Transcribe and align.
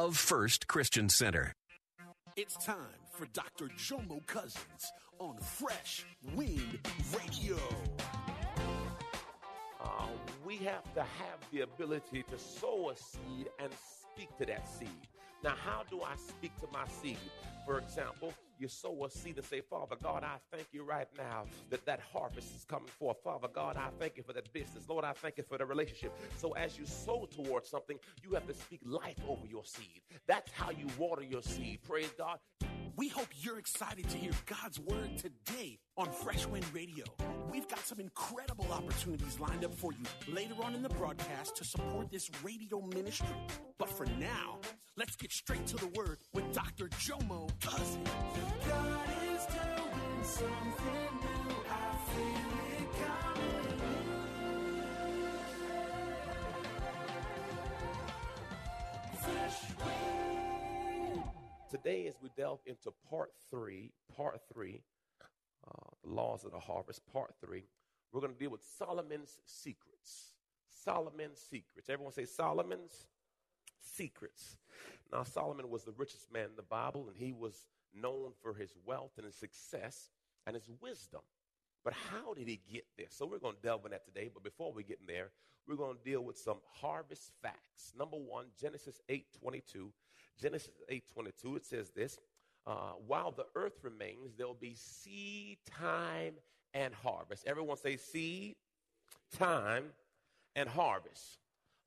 Love 0.00 0.16
First 0.16 0.66
Christian 0.66 1.10
Center. 1.10 1.52
It's 2.34 2.56
time 2.56 3.00
for 3.12 3.26
Dr. 3.34 3.66
Jomo 3.76 4.26
Cousins 4.26 4.90
on 5.18 5.36
Fresh 5.36 6.06
Wind 6.34 6.78
Radio. 7.14 7.58
Uh, 9.78 10.06
we 10.42 10.56
have 10.56 10.90
to 10.94 11.00
have 11.00 11.38
the 11.52 11.60
ability 11.60 12.24
to 12.30 12.38
sow 12.38 12.88
a 12.88 12.96
seed 12.96 13.50
and 13.58 13.70
speak 13.74 14.34
to 14.38 14.46
that 14.46 14.66
seed. 14.66 14.88
Now, 15.44 15.54
how 15.62 15.82
do 15.90 16.00
I 16.00 16.16
speak 16.16 16.58
to 16.60 16.66
my 16.72 16.86
seed? 17.02 17.18
For 17.66 17.76
example, 17.76 18.32
you 18.60 18.68
sow 18.68 19.04
a 19.04 19.10
seed 19.10 19.36
and 19.36 19.46
say, 19.46 19.60
Father 19.60 19.96
God, 20.02 20.22
I 20.22 20.36
thank 20.52 20.68
you 20.72 20.84
right 20.84 21.08
now 21.16 21.44
that 21.70 21.84
that 21.86 22.00
harvest 22.12 22.54
is 22.54 22.64
coming 22.64 22.88
forth. 22.88 23.16
Father 23.24 23.48
God, 23.52 23.76
I 23.76 23.88
thank 23.98 24.16
you 24.16 24.22
for 24.22 24.32
that 24.34 24.52
business. 24.52 24.88
Lord, 24.88 25.04
I 25.04 25.12
thank 25.12 25.38
you 25.38 25.44
for 25.44 25.58
the 25.58 25.64
relationship. 25.64 26.12
So 26.36 26.52
as 26.52 26.78
you 26.78 26.86
sow 26.86 27.26
towards 27.26 27.68
something, 27.68 27.98
you 28.22 28.34
have 28.34 28.46
to 28.46 28.54
speak 28.54 28.80
life 28.84 29.18
over 29.28 29.46
your 29.46 29.64
seed. 29.64 30.02
That's 30.26 30.50
how 30.52 30.70
you 30.70 30.86
water 30.98 31.22
your 31.22 31.42
seed. 31.42 31.80
Praise 31.82 32.10
God. 32.16 32.38
We 32.96 33.08
hope 33.08 33.28
you're 33.40 33.58
excited 33.58 34.08
to 34.10 34.16
hear 34.18 34.32
God's 34.46 34.78
word 34.80 35.16
today 35.16 35.78
on 35.96 36.10
Fresh 36.10 36.46
Wind 36.46 36.66
Radio. 36.74 37.04
We've 37.50 37.68
got 37.68 37.78
some 37.80 37.98
incredible 37.98 38.66
opportunities 38.70 39.40
lined 39.40 39.64
up 39.64 39.74
for 39.74 39.92
you 39.92 40.34
later 40.34 40.54
on 40.62 40.74
in 40.74 40.82
the 40.82 40.90
broadcast 40.90 41.56
to 41.56 41.64
support 41.64 42.10
this 42.10 42.30
radio 42.42 42.80
ministry. 42.94 43.28
But 43.78 43.88
for 43.88 44.06
now, 44.18 44.58
let's 44.96 45.16
get 45.16 45.32
straight 45.32 45.66
to 45.68 45.76
the 45.76 45.88
word 45.88 46.18
with 46.34 46.52
Dr. 46.52 46.88
Jomo 46.88 47.48
Cousins. 47.60 48.08
Today, 61.70 62.06
as 62.08 62.14
we 62.22 62.30
delve 62.36 62.60
into 62.66 62.90
part 63.08 63.32
three, 63.50 63.92
part 64.16 64.40
three, 64.52 64.82
uh, 65.66 65.90
the 66.02 66.10
laws 66.10 66.44
of 66.44 66.52
the 66.52 66.58
harvest, 66.58 67.00
part 67.12 67.34
three, 67.44 67.64
we're 68.12 68.20
going 68.20 68.32
to 68.32 68.38
deal 68.38 68.50
with 68.50 68.64
Solomon's 68.78 69.38
secrets. 69.44 70.32
Solomon's 70.84 71.38
secrets. 71.38 71.88
Everyone 71.90 72.12
say 72.12 72.24
Solomon's 72.24 73.06
secrets. 73.80 74.56
Now, 75.12 75.22
Solomon 75.22 75.68
was 75.68 75.84
the 75.84 75.94
richest 75.96 76.32
man 76.32 76.46
in 76.46 76.56
the 76.56 76.62
Bible, 76.62 77.06
and 77.08 77.16
he 77.16 77.32
was 77.32 77.68
known 77.94 78.32
for 78.42 78.54
his 78.54 78.70
wealth 78.86 79.12
and 79.16 79.26
his 79.26 79.36
success 79.36 80.08
and 80.46 80.54
his 80.56 80.68
wisdom. 80.80 81.20
But 81.84 81.94
how 81.94 82.34
did 82.34 82.46
he 82.46 82.60
get 82.70 82.84
there? 82.98 83.06
So 83.10 83.26
we're 83.26 83.38
going 83.38 83.56
to 83.56 83.62
delve 83.62 83.84
in 83.86 83.92
that 83.92 84.04
today. 84.04 84.30
But 84.32 84.42
before 84.42 84.72
we 84.72 84.82
get 84.82 84.98
in 85.00 85.06
there, 85.06 85.30
we're 85.66 85.76
going 85.76 85.96
to 85.96 86.04
deal 86.04 86.22
with 86.22 86.38
some 86.38 86.58
harvest 86.80 87.32
facts. 87.42 87.92
Number 87.96 88.16
one, 88.16 88.46
Genesis 88.60 89.00
8:22. 89.08 89.90
Genesis 90.40 90.70
8:22. 90.90 91.56
It 91.56 91.64
says 91.64 91.90
this: 91.90 92.18
uh, 92.66 92.92
While 93.06 93.32
the 93.32 93.46
earth 93.54 93.78
remains, 93.82 94.34
there 94.36 94.46
will 94.46 94.54
be 94.54 94.74
seed 94.74 95.58
time 95.78 96.34
and 96.74 96.94
harvest. 96.94 97.46
Everyone 97.46 97.76
say 97.76 97.96
seed, 97.96 98.56
time, 99.36 99.84
and 100.54 100.68
harvest. 100.68 101.38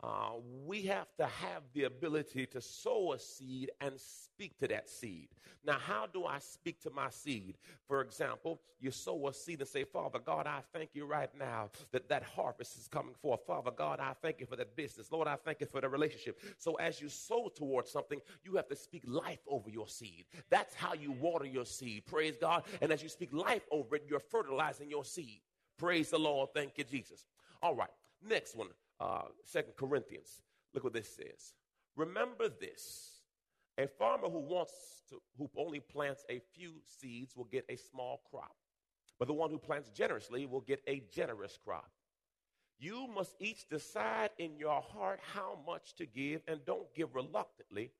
Uh, 0.03 0.31
we 0.65 0.81
have 0.81 1.07
to 1.15 1.25
have 1.25 1.63
the 1.73 1.85
ability 1.85 2.45
to 2.45 2.59
sow 2.59 3.13
a 3.13 3.19
seed 3.19 3.71
and 3.79 3.93
speak 3.97 4.57
to 4.59 4.67
that 4.67 4.89
seed. 4.89 5.29
Now, 5.65 5.77
how 5.79 6.07
do 6.11 6.25
I 6.25 6.39
speak 6.39 6.81
to 6.81 6.89
my 6.89 7.09
seed? 7.09 7.55
For 7.87 8.01
example, 8.01 8.59
you 8.81 8.91
sow 8.91 9.29
a 9.29 9.33
seed 9.33 9.61
and 9.61 9.67
say, 9.67 9.85
Father 9.85 10.19
God, 10.19 10.45
I 10.45 10.59
thank 10.73 10.89
you 10.93 11.05
right 11.05 11.29
now 11.39 11.69
that 11.93 12.09
that 12.09 12.23
harvest 12.23 12.77
is 12.77 12.89
coming 12.89 13.13
forth. 13.13 13.45
Father 13.47 13.71
God, 13.71 14.01
I 14.01 14.11
thank 14.21 14.41
you 14.41 14.45
for 14.45 14.57
that 14.57 14.75
business. 14.75 15.09
Lord, 15.09 15.29
I 15.29 15.37
thank 15.37 15.61
you 15.61 15.67
for 15.67 15.79
the 15.79 15.87
relationship. 15.87 16.37
So, 16.57 16.73
as 16.75 16.99
you 16.99 17.07
sow 17.07 17.49
towards 17.55 17.89
something, 17.89 18.19
you 18.43 18.57
have 18.57 18.67
to 18.67 18.75
speak 18.75 19.03
life 19.07 19.39
over 19.47 19.69
your 19.69 19.87
seed. 19.87 20.25
That's 20.49 20.75
how 20.75 20.95
you 20.95 21.13
water 21.13 21.45
your 21.45 21.65
seed. 21.65 22.05
Praise 22.05 22.35
God. 22.35 22.63
And 22.81 22.91
as 22.91 23.01
you 23.01 23.07
speak 23.07 23.31
life 23.31 23.63
over 23.71 23.95
it, 23.95 24.03
you're 24.09 24.19
fertilizing 24.19 24.89
your 24.89 25.05
seed. 25.05 25.39
Praise 25.77 26.09
the 26.09 26.19
Lord. 26.19 26.49
Thank 26.53 26.77
you, 26.77 26.83
Jesus. 26.83 27.25
All 27.61 27.75
right. 27.75 27.89
Next 28.21 28.53
one 28.53 28.67
uh, 28.99 29.23
Second 29.45 29.73
Corinthians. 29.77 30.41
Look 30.73 30.83
what 30.83 30.93
this 30.93 31.15
says. 31.15 31.53
Remember 31.95 32.49
this: 32.49 33.21
a 33.77 33.87
farmer 33.87 34.29
who 34.29 34.39
wants 34.39 34.73
to, 35.09 35.21
who 35.37 35.49
only 35.57 35.79
plants 35.79 36.23
a 36.29 36.41
few 36.53 36.73
seeds 36.99 37.35
will 37.35 37.45
get 37.45 37.65
a 37.69 37.75
small 37.75 38.21
crop, 38.29 38.55
but 39.19 39.27
the 39.27 39.33
one 39.33 39.49
who 39.49 39.57
plants 39.57 39.89
generously 39.89 40.45
will 40.45 40.61
get 40.61 40.81
a 40.87 41.03
generous 41.11 41.57
crop. 41.63 41.91
You 42.79 43.07
must 43.07 43.35
each 43.39 43.69
decide 43.69 44.31
in 44.37 44.57
your 44.57 44.81
heart 44.81 45.19
how 45.33 45.59
much 45.65 45.95
to 45.95 46.05
give, 46.05 46.41
and 46.47 46.65
don't 46.65 46.93
give 46.93 47.15
reluctantly 47.15 47.91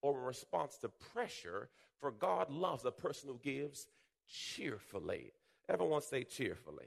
or 0.00 0.18
in 0.18 0.24
response 0.24 0.76
to 0.78 0.88
pressure, 0.88 1.68
for 2.00 2.10
God 2.10 2.50
loves 2.50 2.84
a 2.84 2.90
person 2.90 3.28
who 3.28 3.38
gives 3.42 3.86
cheerfully. 4.28 5.32
Everyone 5.68 6.02
say 6.02 6.24
cheerfully. 6.24 6.86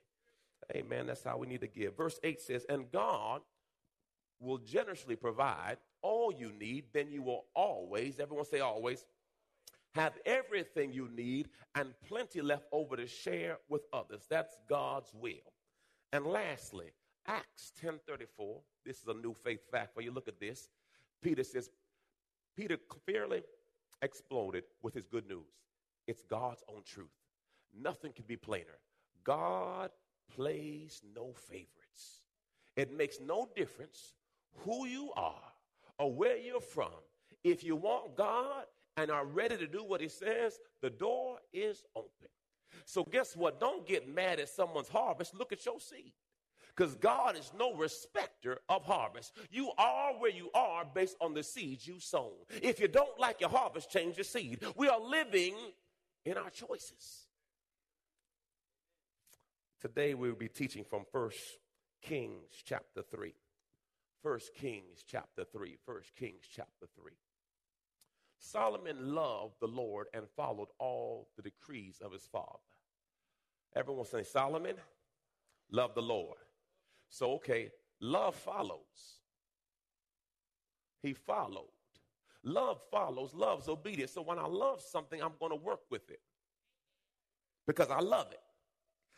Amen. 0.76 1.08
That's 1.08 1.24
how 1.24 1.38
we 1.38 1.48
need 1.48 1.62
to 1.62 1.68
give. 1.68 1.96
Verse 1.96 2.20
8 2.24 2.42
says, 2.42 2.66
And 2.68 2.92
God 2.92 3.42
will 4.40 4.58
generously 4.58 5.16
provide 5.16 5.78
all 6.02 6.32
you 6.32 6.52
need, 6.60 6.86
then 6.94 7.12
you 7.12 7.22
will 7.22 7.46
always, 7.56 8.20
everyone 8.20 8.46
say 8.46 8.60
always, 8.60 9.06
have 9.94 10.14
everything 10.26 10.92
you 10.92 11.08
need 11.16 11.50
and 11.76 11.94
plenty 12.08 12.42
left 12.42 12.66
over 12.72 12.98
to 12.98 13.08
share 13.08 13.58
with 13.70 13.84
others. 13.94 14.26
That's 14.30 14.58
God's 14.68 15.12
will. 15.14 15.54
And 16.12 16.26
lastly, 16.26 16.92
Acts 17.28 17.72
10:34. 17.82 18.62
This 18.86 19.02
is 19.02 19.08
a 19.08 19.14
new 19.14 19.34
faith 19.34 19.62
fact 19.72 19.94
for 19.94 20.02
you. 20.02 20.12
Look 20.12 20.28
at 20.28 20.40
this. 20.40 20.70
Peter 21.22 21.44
says, 21.44 21.70
Peter 22.56 22.78
clearly 22.78 23.42
exploded 24.02 24.64
with 24.84 24.94
his 24.94 25.08
good 25.08 25.28
news. 25.28 25.48
It's 26.08 26.22
God's 26.22 26.64
own 26.70 26.84
truth. 26.86 27.10
Nothing 27.74 28.14
can 28.14 28.26
be 28.26 28.38
plainer. 28.38 28.80
God 29.24 29.90
plays 30.30 31.02
no 31.16 31.34
favorites. 31.34 32.22
It 32.76 32.96
makes 32.96 33.20
no 33.20 33.50
difference 33.56 34.14
who 34.64 34.86
you 34.86 35.12
are 35.16 35.42
or 36.00 36.14
where 36.14 36.38
you're 36.38 36.62
from. 36.62 36.92
If 37.44 37.64
you 37.64 37.76
want 37.76 38.16
God 38.16 38.66
and 38.98 39.12
are 39.12 39.26
ready 39.26 39.58
to 39.58 39.68
do 39.68 39.84
what 39.84 40.02
He 40.02 40.10
says, 40.10 40.60
the 40.82 40.90
door 40.90 41.38
is 41.54 41.84
open. 41.96 42.30
So, 42.86 43.04
guess 43.04 43.36
what? 43.36 43.60
Don't 43.60 43.88
get 43.88 44.08
mad 44.14 44.40
at 44.40 44.50
someone's 44.50 44.90
harvest. 44.90 45.34
Look 45.36 45.52
at 45.52 45.66
your 45.66 45.80
seed. 45.80 46.14
Because 46.76 46.96
God 46.96 47.38
is 47.38 47.52
no 47.58 47.74
respecter 47.74 48.60
of 48.68 48.84
harvest. 48.84 49.32
You 49.50 49.72
are 49.78 50.12
where 50.20 50.32
you 50.32 50.50
are 50.54 50.84
based 50.84 51.16
on 51.22 51.34
the 51.34 51.42
seeds 51.42 51.88
you 51.88 52.00
sown. 52.00 52.34
If 52.62 52.82
you 52.82 52.90
don't 52.90 53.18
like 53.18 53.40
your 53.40 53.50
harvest, 53.50 53.90
change 53.90 54.18
your 54.18 54.26
seed. 54.26 54.62
We 54.76 54.90
are 54.90 55.00
living 55.00 55.56
in 56.26 56.38
our 56.38 56.50
choices. 56.50 57.28
Today 59.80 60.16
we 60.16 60.28
will 60.28 60.38
be 60.38 60.50
teaching 60.50 60.84
from 60.84 61.06
First 61.12 61.40
Kings 62.02 62.50
chapter 62.66 63.04
3. 63.04 63.34
First 64.26 64.56
Kings 64.56 65.04
chapter 65.08 65.44
3. 65.44 65.78
First 65.86 66.16
Kings 66.16 66.46
chapter 66.52 66.88
3. 67.00 67.12
Solomon 68.40 69.14
loved 69.14 69.54
the 69.62 69.68
Lord 69.68 70.08
and 70.16 70.26
followed 70.36 70.70
all 70.80 71.30
the 71.36 71.44
decrees 71.44 72.02
of 72.04 72.12
his 72.12 72.26
father. 72.26 72.58
Everyone 73.76 74.08
say, 74.08 74.24
Solomon 74.24 74.78
loved 75.70 75.94
the 75.94 76.02
Lord. 76.02 76.40
So, 77.08 77.34
okay, 77.34 77.70
love 78.02 78.34
follows. 78.34 79.20
He 81.04 81.14
followed. 81.14 81.70
Love 82.44 82.82
follows, 82.90 83.36
love's 83.36 83.70
obedience. 83.70 84.14
So 84.14 84.24
when 84.24 84.40
I 84.40 84.48
love 84.48 84.82
something, 84.82 85.22
I'm 85.22 85.34
going 85.40 85.52
to 85.52 85.64
work 85.64 85.82
with 85.92 86.10
it 86.10 86.22
because 87.68 87.92
I 87.92 88.00
love 88.00 88.32
it. 88.32 88.42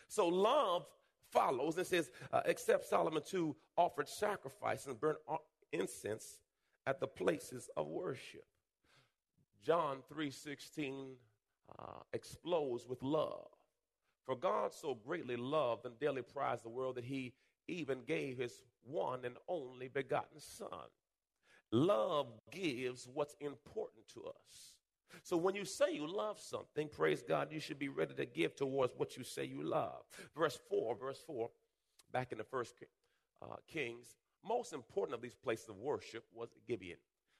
So 0.09 0.27
love 0.27 0.85
follows 1.31 1.77
and 1.77 1.87
says, 1.87 2.09
uh, 2.31 2.41
except 2.45 2.85
Solomon 2.85 3.23
too 3.25 3.55
offered 3.75 4.07
sacrifice 4.07 4.85
and 4.87 4.99
burnt 4.99 5.19
incense 5.71 6.39
at 6.85 6.99
the 6.99 7.07
places 7.07 7.69
of 7.75 7.87
worship. 7.87 8.45
John 9.63 10.01
3:16 10.11 11.15
uh, 11.77 11.99
explodes 12.13 12.87
with 12.87 13.03
love. 13.03 13.49
For 14.25 14.35
God 14.35 14.73
so 14.73 14.95
greatly 14.95 15.35
loved 15.35 15.85
and 15.85 15.99
dearly 15.99 16.21
prized 16.21 16.63
the 16.63 16.69
world 16.69 16.95
that 16.95 17.05
he 17.05 17.33
even 17.67 18.03
gave 18.03 18.37
his 18.37 18.63
one 18.83 19.25
and 19.25 19.35
only 19.47 19.87
begotten 19.87 20.39
son. 20.39 20.89
Love 21.71 22.27
gives 22.51 23.07
what's 23.13 23.35
important 23.41 24.07
to 24.13 24.23
us. 24.25 24.76
So 25.23 25.37
when 25.37 25.55
you 25.55 25.65
say 25.65 25.91
you 25.91 26.07
love 26.07 26.39
something, 26.39 26.89
praise 26.89 27.21
God, 27.21 27.49
you 27.51 27.59
should 27.59 27.79
be 27.79 27.89
ready 27.89 28.13
to 28.15 28.25
give 28.25 28.55
towards 28.55 28.93
what 28.97 29.17
you 29.17 29.23
say 29.23 29.45
you 29.45 29.63
love. 29.63 30.03
Verse 30.35 30.59
4, 30.69 30.95
verse 30.95 31.21
4, 31.25 31.49
back 32.11 32.31
in 32.31 32.37
the 32.37 32.43
first 32.43 32.75
uh, 33.41 33.55
Kings, 33.67 34.15
most 34.45 34.73
important 34.73 35.15
of 35.15 35.21
these 35.21 35.35
places 35.35 35.69
of 35.69 35.77
worship 35.77 36.23
was 36.33 36.49
Gibeon. 36.67 36.97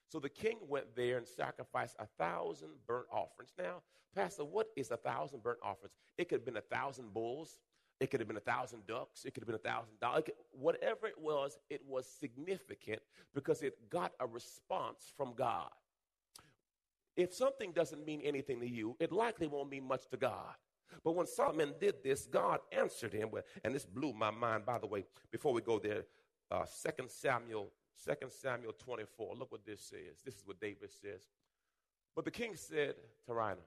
So 0.08 0.18
the 0.18 0.28
king 0.28 0.56
went 0.66 0.96
there 0.96 1.18
and 1.18 1.26
sacrificed 1.26 1.96
a 1.98 2.06
thousand 2.18 2.70
burnt 2.86 3.06
offerings. 3.12 3.52
Now, 3.58 3.82
Pastor, 4.14 4.44
what 4.44 4.68
is 4.76 4.90
a 4.90 4.96
thousand 4.96 5.42
burnt 5.42 5.58
offerings? 5.62 5.94
It 6.16 6.28
could 6.28 6.38
have 6.38 6.46
been 6.46 6.56
a 6.56 6.62
thousand 6.62 7.12
bulls. 7.12 7.58
It 8.00 8.10
could 8.10 8.20
have 8.20 8.28
been 8.28 8.36
a 8.36 8.40
thousand 8.40 8.86
ducks. 8.86 9.24
It 9.24 9.34
could 9.34 9.42
have 9.42 9.48
been 9.48 9.56
a 9.56 9.58
thousand 9.58 9.98
dollars. 10.00 10.24
Whatever 10.52 11.08
it 11.08 11.18
was, 11.18 11.58
it 11.68 11.82
was 11.86 12.06
significant 12.06 13.00
because 13.34 13.62
it 13.62 13.90
got 13.90 14.12
a 14.20 14.26
response 14.26 15.12
from 15.16 15.34
God. 15.34 15.70
If 17.18 17.34
something 17.34 17.72
doesn't 17.72 18.06
mean 18.06 18.20
anything 18.22 18.60
to 18.60 18.68
you, 18.68 18.96
it 19.00 19.10
likely 19.10 19.48
won't 19.48 19.68
mean 19.68 19.88
much 19.88 20.08
to 20.10 20.16
God. 20.16 20.54
But 21.02 21.16
when 21.16 21.26
Solomon 21.26 21.74
did 21.80 21.96
this, 22.04 22.26
God 22.26 22.60
answered 22.70 23.12
him. 23.12 23.30
And 23.64 23.74
this 23.74 23.84
blew 23.84 24.12
my 24.12 24.30
mind, 24.30 24.64
by 24.64 24.78
the 24.78 24.86
way, 24.86 25.04
before 25.32 25.52
we 25.52 25.60
go 25.60 25.80
there. 25.80 26.04
Uh, 26.48 26.64
2 26.64 27.08
Samuel, 27.08 27.72
2 28.06 28.14
Samuel 28.28 28.72
24. 28.72 29.34
Look 29.34 29.50
what 29.50 29.66
this 29.66 29.80
says. 29.80 30.22
This 30.24 30.36
is 30.36 30.42
what 30.46 30.60
David 30.60 30.90
says. 30.92 31.22
But 32.14 32.24
the 32.24 32.30
king 32.30 32.54
said 32.54 32.94
to 33.26 33.32
Araunah, 33.32 33.66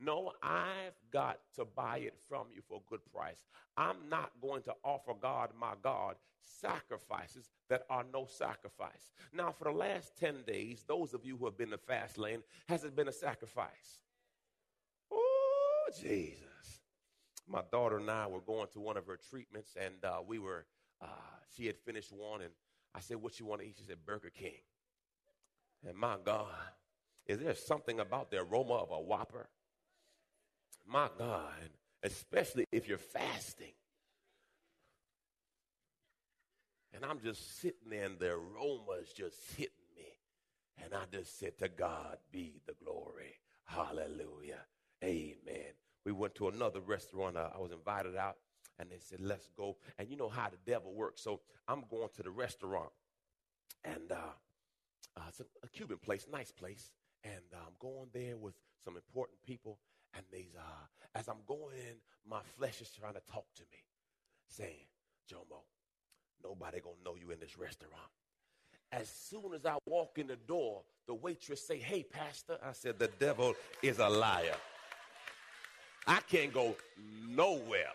no, 0.00 0.32
I've 0.42 0.96
got 1.12 1.40
to 1.56 1.64
buy 1.64 1.98
it 1.98 2.14
from 2.28 2.46
you 2.54 2.62
for 2.66 2.78
a 2.78 2.90
good 2.90 3.00
price. 3.12 3.44
I'm 3.76 4.08
not 4.08 4.30
going 4.40 4.62
to 4.62 4.74
offer 4.82 5.12
God, 5.20 5.50
my 5.58 5.74
God, 5.82 6.16
sacrifices 6.60 7.50
that 7.68 7.82
are 7.90 8.04
no 8.12 8.26
sacrifice. 8.26 9.12
Now, 9.32 9.52
for 9.52 9.64
the 9.64 9.76
last 9.76 10.16
10 10.18 10.42
days, 10.46 10.84
those 10.88 11.12
of 11.12 11.24
you 11.24 11.36
who 11.36 11.44
have 11.44 11.56
been 11.56 11.68
in 11.68 11.72
the 11.72 11.78
fast 11.78 12.18
lane, 12.18 12.42
has 12.68 12.84
it 12.84 12.96
been 12.96 13.08
a 13.08 13.12
sacrifice? 13.12 14.00
Oh, 15.12 15.88
Jesus. 16.00 16.80
My 17.48 17.62
daughter 17.70 17.98
and 17.98 18.10
I 18.10 18.26
were 18.26 18.40
going 18.40 18.68
to 18.72 18.80
one 18.80 18.96
of 18.96 19.06
her 19.06 19.18
treatments, 19.28 19.76
and 19.78 20.04
uh, 20.04 20.20
we 20.26 20.38
were, 20.38 20.66
uh, 21.02 21.06
she 21.54 21.66
had 21.66 21.76
finished 21.78 22.12
one, 22.12 22.40
and 22.42 22.52
I 22.94 23.00
said, 23.00 23.16
What 23.16 23.38
you 23.38 23.46
want 23.46 23.60
to 23.60 23.66
eat? 23.66 23.76
She 23.78 23.84
said, 23.84 23.98
Burger 24.06 24.30
King. 24.30 24.60
And 25.86 25.96
my 25.96 26.16
God, 26.24 26.46
is 27.26 27.38
there 27.38 27.54
something 27.54 28.00
about 28.00 28.30
the 28.30 28.38
aroma 28.38 28.74
of 28.74 28.90
a 28.90 29.00
Whopper? 29.00 29.48
My 30.86 31.08
God, 31.18 31.70
especially 32.02 32.66
if 32.72 32.88
you're 32.88 32.98
fasting. 32.98 33.72
And 36.94 37.04
I'm 37.04 37.20
just 37.20 37.60
sitting 37.60 37.88
there, 37.88 38.04
and 38.04 38.18
the 38.18 38.32
aroma 38.32 38.98
is 39.00 39.12
just 39.12 39.36
hitting 39.56 39.72
me. 39.96 40.04
And 40.84 40.92
I 40.92 41.04
just 41.10 41.38
said, 41.38 41.56
To 41.58 41.68
God 41.68 42.18
be 42.32 42.60
the 42.66 42.74
glory. 42.84 43.38
Hallelujah. 43.64 44.64
Amen. 45.04 45.72
We 46.04 46.12
went 46.12 46.34
to 46.36 46.48
another 46.48 46.80
restaurant. 46.80 47.36
Uh, 47.36 47.50
I 47.54 47.58
was 47.58 47.72
invited 47.72 48.16
out, 48.16 48.36
and 48.78 48.90
they 48.90 48.98
said, 48.98 49.20
Let's 49.20 49.48
go. 49.56 49.76
And 49.98 50.08
you 50.08 50.16
know 50.16 50.28
how 50.28 50.48
the 50.48 50.70
devil 50.70 50.92
works. 50.92 51.22
So 51.22 51.40
I'm 51.68 51.84
going 51.90 52.08
to 52.16 52.22
the 52.22 52.30
restaurant, 52.30 52.90
and 53.84 54.10
uh, 54.10 54.16
uh, 55.16 55.22
it's 55.28 55.40
a, 55.40 55.44
a, 55.62 55.68
Cuban 55.68 55.98
place, 55.98 56.26
nice 56.30 56.50
place. 56.50 56.90
And 57.24 57.44
uh, 57.52 57.58
I'm 57.66 57.74
going 57.78 58.08
there 58.12 58.36
with 58.36 58.54
some 58.84 58.96
important 58.96 59.42
people. 59.46 59.78
And 60.14 60.24
these, 60.32 60.54
uh, 60.58 61.18
as 61.18 61.28
I'm 61.28 61.42
going 61.46 61.76
in, 61.76 61.96
my 62.28 62.40
flesh 62.56 62.80
is 62.80 62.90
trying 62.90 63.14
to 63.14 63.22
talk 63.32 63.46
to 63.56 63.62
me, 63.62 63.78
saying, 64.48 64.86
Jomo, 65.30 65.62
nobody 66.42 66.80
gonna 66.80 66.96
know 67.04 67.14
you 67.20 67.30
in 67.30 67.40
this 67.40 67.58
restaurant. 67.58 68.10
As 68.92 69.08
soon 69.08 69.54
as 69.54 69.64
I 69.64 69.76
walk 69.86 70.18
in 70.18 70.26
the 70.26 70.36
door, 70.36 70.82
the 71.06 71.14
waitress 71.14 71.66
say, 71.66 71.78
Hey, 71.78 72.02
Pastor. 72.02 72.58
I 72.64 72.72
said, 72.72 72.98
The 72.98 73.10
devil 73.18 73.54
is 73.82 73.98
a 73.98 74.08
liar. 74.08 74.56
I 76.06 76.20
can't 76.20 76.52
go 76.52 76.76
nowhere. 77.28 77.92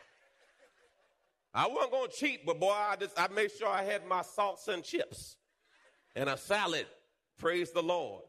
I 1.54 1.68
wasn't 1.68 1.92
gonna 1.92 2.08
cheat, 2.10 2.46
but 2.46 2.60
boy, 2.60 2.72
I 2.72 2.96
just 2.98 3.18
I 3.18 3.28
made 3.30 3.52
sure 3.52 3.68
I 3.70 3.84
had 3.84 4.06
my 4.06 4.22
salts 4.22 4.68
and 4.68 4.84
chips 4.84 5.38
and 6.16 6.30
a 6.30 6.38
salad. 6.38 6.86
Praise 7.38 7.72
the 7.72 7.82
Lord. 7.82 8.24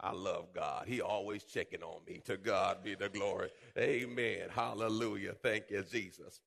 I 0.00 0.12
love 0.12 0.52
God. 0.54 0.84
He 0.86 1.00
always 1.00 1.42
checking 1.42 1.82
on 1.82 2.00
me. 2.06 2.20
To 2.26 2.36
God 2.36 2.84
be 2.84 2.94
the 2.94 3.08
glory. 3.08 3.50
Amen. 3.76 4.48
Hallelujah. 4.50 5.34
Thank 5.42 5.70
you, 5.70 5.82
Jesus. 5.82 6.40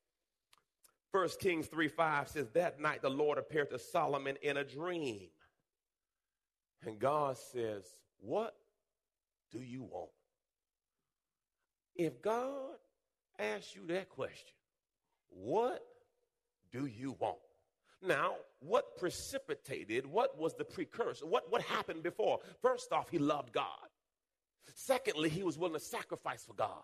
First 1.12 1.40
Kings 1.40 1.66
3 1.66 1.88
5 1.88 2.28
says, 2.28 2.48
That 2.54 2.80
night 2.80 3.02
the 3.02 3.10
Lord 3.10 3.36
appeared 3.36 3.70
to 3.70 3.78
Solomon 3.78 4.36
in 4.42 4.56
a 4.56 4.64
dream. 4.64 5.28
And 6.86 6.98
God 6.98 7.36
says, 7.36 7.84
What 8.20 8.56
do 9.50 9.60
you 9.60 9.82
want? 9.82 10.10
If 11.94 12.22
God 12.22 12.70
asks 13.38 13.76
you 13.76 13.86
that 13.88 14.08
question, 14.08 14.54
what 15.28 15.84
do 16.72 16.86
you 16.86 17.16
want? 17.18 17.36
Now, 18.04 18.34
what 18.60 18.96
precipitated, 18.96 20.06
what 20.06 20.38
was 20.38 20.54
the 20.54 20.64
precursor? 20.64 21.26
What, 21.26 21.50
what 21.50 21.62
happened 21.62 22.02
before? 22.02 22.40
First 22.60 22.92
off, 22.92 23.08
he 23.10 23.18
loved 23.18 23.52
God. 23.52 23.66
Secondly, 24.74 25.28
he 25.28 25.42
was 25.42 25.58
willing 25.58 25.74
to 25.74 25.80
sacrifice 25.80 26.44
for 26.44 26.54
God. 26.54 26.82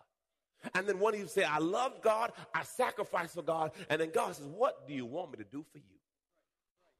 And 0.75 0.87
then 0.87 0.99
one 0.99 1.13
of 1.13 1.19
you 1.19 1.27
say, 1.27 1.43
I 1.43 1.59
love 1.59 2.01
God, 2.01 2.31
I 2.53 2.63
sacrifice 2.63 3.33
for 3.33 3.41
God. 3.41 3.71
And 3.89 4.01
then 4.01 4.11
God 4.13 4.35
says, 4.35 4.45
What 4.45 4.87
do 4.87 4.93
you 4.93 5.05
want 5.05 5.31
me 5.31 5.37
to 5.37 5.49
do 5.49 5.65
for 5.71 5.77
you? 5.77 5.83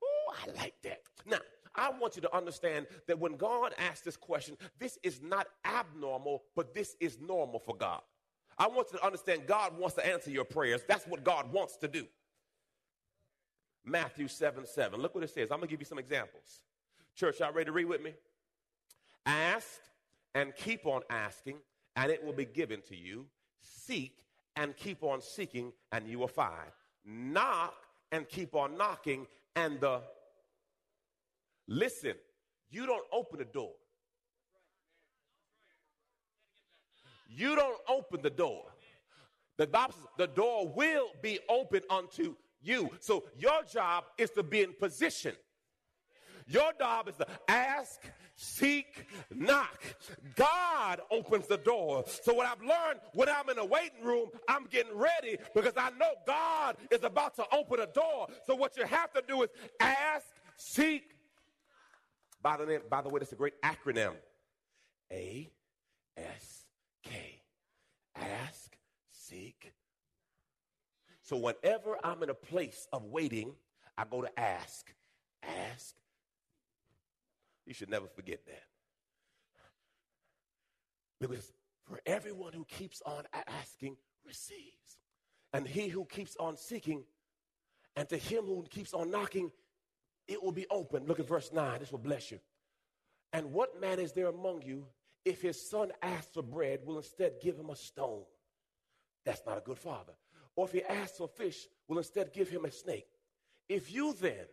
Oh, 0.04 0.33
I 0.42 0.62
like 0.62 0.75
that. 0.83 1.01
Now, 1.25 1.39
I 1.75 1.92
want 1.92 2.15
you 2.15 2.22
to 2.24 2.36
understand 2.36 2.88
that 3.07 3.19
when 3.19 3.36
God 3.36 3.74
asks 3.77 4.01
this 4.01 4.18
question, 4.18 4.57
this 4.80 4.98
is 5.04 5.22
not 5.22 5.48
abnormal, 5.65 6.44
but 6.56 6.74
this 6.74 6.95
is 7.00 7.19
normal 7.19 7.60
for 7.60 7.75
God. 7.75 8.01
I 8.57 8.68
want 8.68 8.89
you 8.92 9.00
to 9.00 9.06
understand 9.06 9.45
God 9.45 9.77
wants 9.77 9.95
to 9.95 10.06
answer 10.06 10.30
your 10.30 10.44
prayers. 10.44 10.81
That's 10.88 11.07
what 11.07 11.24
God 11.24 11.51
wants 11.51 11.77
to 11.77 11.88
do. 11.88 12.06
Matthew 13.89 14.27
7 14.27 14.65
7. 14.65 15.00
Look 15.00 15.15
what 15.15 15.24
it 15.24 15.30
says. 15.30 15.51
I'm 15.51 15.57
going 15.57 15.68
to 15.68 15.71
give 15.71 15.81
you 15.81 15.86
some 15.86 16.00
examples. 16.00 16.62
Church, 17.15 17.39
y'all 17.39 17.51
ready 17.51 17.65
to 17.65 17.71
read 17.71 17.86
with 17.86 18.01
me? 18.01 18.13
Ask 19.25 19.68
and 20.36 20.56
keep 20.56 20.86
on 20.86 21.01
asking, 21.09 21.57
and 21.95 22.12
it 22.12 22.24
will 22.24 22.33
be 22.33 22.45
given 22.45 22.81
to 22.89 22.95
you. 22.95 23.25
Seek 23.62 24.24
and 24.56 24.75
keep 24.75 25.03
on 25.03 25.21
seeking, 25.21 25.74
and 25.91 26.07
you 26.07 26.19
will 26.19 26.27
find. 26.27 26.69
Knock 27.06 27.75
and 28.12 28.27
keep 28.27 28.56
on 28.56 28.77
knocking, 28.77 29.25
and 29.56 29.80
the. 29.80 30.01
Listen, 31.68 32.13
you 32.69 32.86
don't 32.86 33.06
open 33.12 33.39
the 33.39 33.45
door. 33.45 33.74
You 37.27 37.55
don't 37.55 37.77
open 37.88 38.22
the 38.22 38.29
door. 38.29 38.63
The 39.58 39.67
Bible 39.67 39.93
says 39.93 40.08
the 40.17 40.27
door 40.27 40.67
will 40.67 41.10
be 41.22 41.39
open 41.48 41.81
unto 41.89 42.36
you. 42.62 42.89
So 43.00 43.24
your 43.38 43.63
job 43.63 44.06
is 44.18 44.30
to 44.32 44.44
be 44.44 44.62
in 44.62 44.74
position. 44.74 45.34
Your 46.48 46.72
job 46.80 47.08
is 47.08 47.16
to 47.18 47.28
ask, 47.48 48.01
seek, 48.36 49.06
knock. 49.30 49.84
God 50.36 51.01
opens 51.12 51.46
the 51.46 51.58
door. 51.58 52.06
So 52.24 52.34
what 52.34 52.48
I've 52.48 52.62
learned 52.62 53.01
when 53.13 53.30
I'm 53.30 53.50
in 53.50 53.60
a 53.60 53.66
waiting 53.66 54.04
room, 54.04 54.30
I'm 54.48 54.66
getting 54.66 54.98
ready 54.98 55.38
because 55.54 55.74
I 55.78 55.92
know 55.92 56.12
God 56.25 56.78
is 56.89 57.04
about 57.04 57.36
to 57.36 57.46
open 57.51 57.82
a 57.82 57.88
door. 57.88 58.28
So 58.48 58.56
what 58.56 58.75
you 58.78 58.86
have 58.86 59.13
to 59.13 59.24
do 59.28 59.44
is 59.44 59.50
ask, 59.80 60.25
seek. 60.58 61.04
By 62.42 62.58
the 62.58 62.66
name, 62.66 62.82
by 62.89 63.01
the 63.01 63.10
way, 63.10 63.20
that's 63.20 63.32
a 63.32 63.36
great 63.36 63.62
acronym. 63.62 64.13
A 65.12 65.51
S 66.18 66.66
K. 67.04 67.42
Ask, 68.16 68.59
so 71.29 71.38
whenever 71.38 71.95
I'm 72.03 72.24
in 72.24 72.31
a 72.31 72.33
place 72.33 72.88
of 72.91 73.05
waiting, 73.05 73.53
I 73.95 74.03
go 74.09 74.24
to 74.24 74.39
ask. 74.39 74.91
Ask. 75.43 75.93
You 77.67 77.74
should 77.75 77.91
never 77.91 78.07
forget 78.07 78.48
that. 78.48 78.63
Because 81.21 81.53
for 81.88 82.00
everyone 82.07 82.53
who 82.53 82.65
keeps 82.65 83.03
on 83.05 83.25
asking, 83.62 83.95
receives. 84.25 84.98
And 85.53 85.67
he 85.67 85.88
who 85.88 86.05
keeps 86.05 86.36
on 86.38 86.57
seeking, 86.57 87.03
and 87.95 88.09
to 88.09 88.17
him 88.17 88.45
who 88.45 88.65
keeps 88.67 88.95
on 88.95 89.12
knocking, 89.12 89.51
it 90.27 90.41
will 90.41 90.51
be 90.51 90.65
open. 90.71 91.05
Look 91.05 91.19
at 91.19 91.27
verse 91.27 91.51
9. 91.53 91.77
This 91.77 91.91
will 91.91 92.00
bless 92.00 92.31
you. 92.31 92.39
And 93.33 93.53
what 93.53 93.79
man 93.79 94.00
is 94.00 94.13
there 94.13 94.29
among 94.29 94.63
you, 94.63 94.88
if 95.25 95.43
his 95.43 95.69
son 95.69 95.91
asks 96.01 96.33
for 96.33 96.41
bread, 96.41 96.79
will 96.86 96.98
instead 96.98 97.33
give 97.39 97.55
him 97.55 97.69
a 97.69 97.75
stone? 97.75 98.24
That's 99.25 99.43
not 99.45 99.59
a 99.59 99.62
good 99.62 99.77
father. 99.77 100.13
Or 100.56 100.65
if 100.65 100.74
he 100.74 100.84
asks 100.84 101.18
for 101.18 101.27
fish, 101.27 101.68
will 101.88 101.98
instead 101.98 102.34
give 102.34 102.50
him 102.50 102.65
a 102.65 102.72
snake. 102.72 103.08
If 103.68 103.91
you 103.91 104.13
then, 104.13 104.46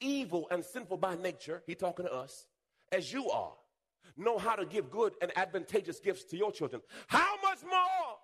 evil 0.00 0.46
and 0.50 0.64
sinful 0.64 0.96
by 0.98 1.16
nature, 1.16 1.62
he 1.66 1.74
talking 1.74 2.06
to 2.06 2.12
us, 2.12 2.46
as 2.92 3.12
you 3.12 3.28
are, 3.30 3.52
know 4.16 4.38
how 4.38 4.54
to 4.54 4.64
give 4.64 4.90
good 4.90 5.14
and 5.20 5.36
advantageous 5.36 6.00
gifts 6.00 6.24
to 6.24 6.36
your 6.36 6.52
children, 6.52 6.82
how 7.08 7.34
much 7.42 7.58
more 7.62 8.18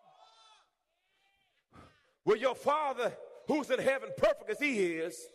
will 2.25 2.37
your 2.37 2.55
Father 2.55 3.13
who's 3.47 3.71
in 3.71 3.81
heaven, 3.81 4.11
perfect 4.17 4.51
as 4.51 4.59
he 4.61 4.95
is, 4.95 5.27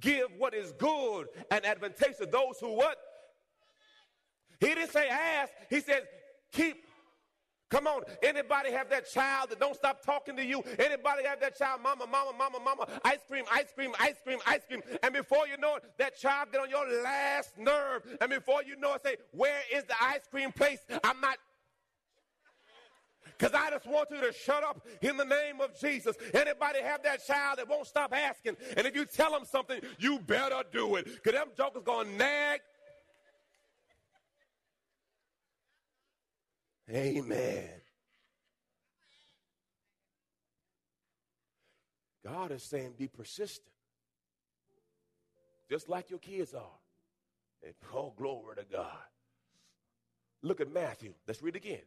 give 0.00 0.26
what 0.38 0.54
is 0.54 0.72
good 0.72 1.28
and 1.50 1.64
advantageous 1.64 2.18
to 2.18 2.26
those 2.26 2.58
who 2.60 2.72
what? 2.74 2.96
He 4.60 4.66
didn't 4.66 4.90
say 4.90 5.08
ask. 5.08 5.52
He 5.70 5.80
says 5.80 6.02
keep. 6.52 6.84
Come 7.72 7.86
on. 7.86 8.02
Anybody 8.22 8.70
have 8.70 8.90
that 8.90 9.10
child 9.10 9.48
that 9.48 9.58
don't 9.58 9.74
stop 9.74 10.04
talking 10.04 10.36
to 10.36 10.44
you? 10.44 10.62
Anybody 10.78 11.24
have 11.24 11.40
that 11.40 11.56
child, 11.56 11.80
mama, 11.82 12.06
mama, 12.06 12.32
mama, 12.36 12.58
mama, 12.62 12.86
ice 13.02 13.20
cream, 13.26 13.46
ice 13.50 13.72
cream, 13.74 13.92
ice 13.98 14.16
cream, 14.22 14.38
ice 14.46 14.60
cream. 14.68 14.82
And 15.02 15.14
before 15.14 15.48
you 15.48 15.56
know 15.56 15.76
it, 15.76 15.84
that 15.96 16.18
child 16.18 16.52
get 16.52 16.60
on 16.60 16.68
your 16.68 16.86
last 17.02 17.56
nerve. 17.56 18.02
And 18.20 18.28
before 18.28 18.62
you 18.62 18.76
know 18.76 18.92
it, 18.92 19.02
say, 19.02 19.16
where 19.30 19.62
is 19.72 19.84
the 19.84 19.94
ice 20.02 20.20
cream 20.30 20.52
place? 20.52 20.80
I'm 21.02 21.18
not 21.22 21.38
because 23.38 23.58
I 23.58 23.70
just 23.70 23.86
want 23.86 24.08
you 24.10 24.20
to 24.20 24.32
shut 24.32 24.62
up 24.62 24.86
in 25.00 25.16
the 25.16 25.24
name 25.24 25.60
of 25.60 25.76
Jesus. 25.80 26.14
Anybody 26.32 26.80
have 26.80 27.02
that 27.02 27.26
child 27.26 27.58
that 27.58 27.68
won't 27.68 27.88
stop 27.88 28.12
asking? 28.12 28.56
And 28.76 28.86
if 28.86 28.94
you 28.94 29.04
tell 29.04 29.32
them 29.32 29.44
something, 29.44 29.80
you 29.98 30.20
better 30.20 30.62
do 30.70 30.94
it. 30.96 31.06
Because 31.06 31.32
them 31.32 31.48
jokers 31.56 31.82
to 31.84 32.04
nag. 32.16 32.60
Amen. 36.92 37.68
God 42.24 42.52
is 42.52 42.62
saying 42.62 42.94
be 42.98 43.08
persistent. 43.08 43.66
Just 45.70 45.88
like 45.88 46.10
your 46.10 46.18
kids 46.18 46.54
are. 46.54 46.78
And 47.64 47.74
oh, 47.94 48.12
glory 48.16 48.56
to 48.56 48.64
God. 48.70 48.86
Look 50.42 50.60
at 50.60 50.72
Matthew. 50.72 51.14
Let's 51.26 51.42
read 51.42 51.56
again. 51.56 51.82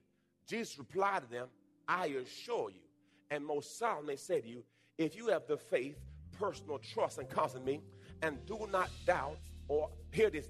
Jesus 0.47 0.77
replied 0.79 1.23
to 1.23 1.29
them, 1.29 1.47
I 1.87 2.07
assure 2.07 2.69
you, 2.71 2.81
and 3.29 3.45
most 3.45 3.77
solemnly 3.77 4.17
say 4.17 4.41
to 4.41 4.47
you, 4.47 4.63
if 4.97 5.15
you 5.15 5.27
have 5.27 5.45
the 5.47 5.57
faith, 5.57 5.97
personal 6.31 6.79
trust, 6.79 7.19
and 7.19 7.29
confidence 7.29 7.59
in 7.59 7.65
me, 7.65 7.81
and 8.21 8.45
do 8.45 8.67
not 8.71 8.89
doubt, 9.05 9.37
or 9.67 9.89
hear 10.11 10.29
this, 10.29 10.47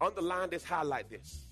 underline 0.00 0.50
this, 0.50 0.64
highlight 0.64 1.10
this. 1.10 1.51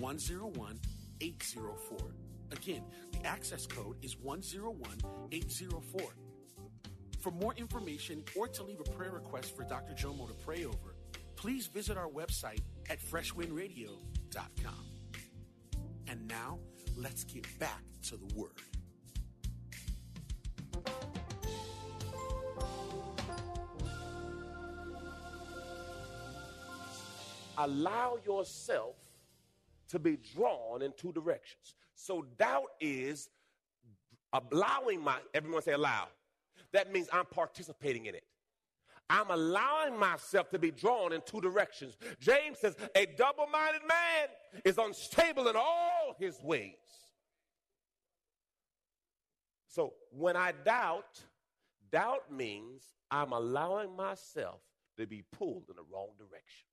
101804. 0.00 1.98
Again, 2.52 2.82
the 3.12 3.26
access 3.26 3.66
code 3.66 3.96
is 4.02 4.16
101804. 4.18 6.00
For 7.20 7.30
more 7.30 7.54
information 7.54 8.22
or 8.36 8.48
to 8.48 8.62
leave 8.62 8.80
a 8.80 8.84
prayer 8.84 9.12
request 9.12 9.56
for 9.56 9.64
Dr. 9.64 9.94
Jomo 9.94 10.28
to 10.28 10.34
pray 10.34 10.64
over, 10.64 10.96
please 11.36 11.66
visit 11.66 11.96
our 11.96 12.08
website 12.08 12.60
at 12.90 13.00
freshwindradio.com. 13.00 14.86
And 16.06 16.28
now, 16.28 16.58
let's 16.96 17.24
get 17.24 17.46
back 17.58 17.82
to 18.02 18.16
the 18.16 18.26
Word. 18.34 18.52
allow 27.58 28.18
yourself 28.26 28.96
to 29.94 29.98
be 30.00 30.18
drawn 30.34 30.82
in 30.82 30.92
two 30.96 31.12
directions. 31.12 31.74
So 31.94 32.26
doubt 32.36 32.70
is 32.80 33.30
allowing 34.32 35.00
my, 35.00 35.18
everyone 35.32 35.62
say 35.62 35.72
allow. 35.72 36.08
That 36.72 36.92
means 36.92 37.08
I'm 37.12 37.26
participating 37.26 38.06
in 38.06 38.16
it. 38.16 38.24
I'm 39.08 39.30
allowing 39.30 39.96
myself 39.96 40.50
to 40.50 40.58
be 40.58 40.72
drawn 40.72 41.12
in 41.12 41.20
two 41.24 41.40
directions. 41.40 41.96
James 42.18 42.58
says, 42.58 42.74
a 42.96 43.06
double 43.06 43.46
minded 43.46 43.82
man 43.86 44.28
is 44.64 44.78
unstable 44.78 45.46
in 45.46 45.54
all 45.54 46.16
his 46.18 46.42
ways. 46.42 46.74
So 49.68 49.92
when 50.10 50.36
I 50.36 50.52
doubt, 50.64 51.22
doubt 51.92 52.32
means 52.32 52.82
I'm 53.12 53.32
allowing 53.32 53.94
myself 53.94 54.60
to 54.96 55.06
be 55.06 55.22
pulled 55.32 55.66
in 55.68 55.76
the 55.76 55.84
wrong 55.92 56.08
direction. 56.18 56.66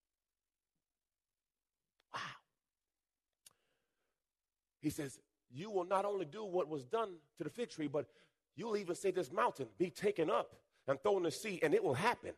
He 4.82 4.90
says, 4.90 5.20
You 5.50 5.70
will 5.72 5.86
not 5.86 6.06
only 6.06 6.26
do 6.26 6.44
what 6.44 6.68
was 6.68 6.84
done 6.84 7.10
to 7.38 7.44
the 7.44 7.50
fig 7.50 7.70
tree, 7.70 7.88
but 7.88 8.08
you'll 8.56 8.78
even 8.78 8.96
say 8.96 9.12
this 9.12 9.32
mountain 9.32 9.68
be 9.78 9.90
taken 9.90 10.30
up 10.30 10.56
and 10.88 11.02
thrown 11.02 11.18
in 11.18 11.24
the 11.24 11.32
sea, 11.32 11.60
and 11.64 11.74
it 11.74 11.84
will 11.84 11.94
happen 11.94 12.34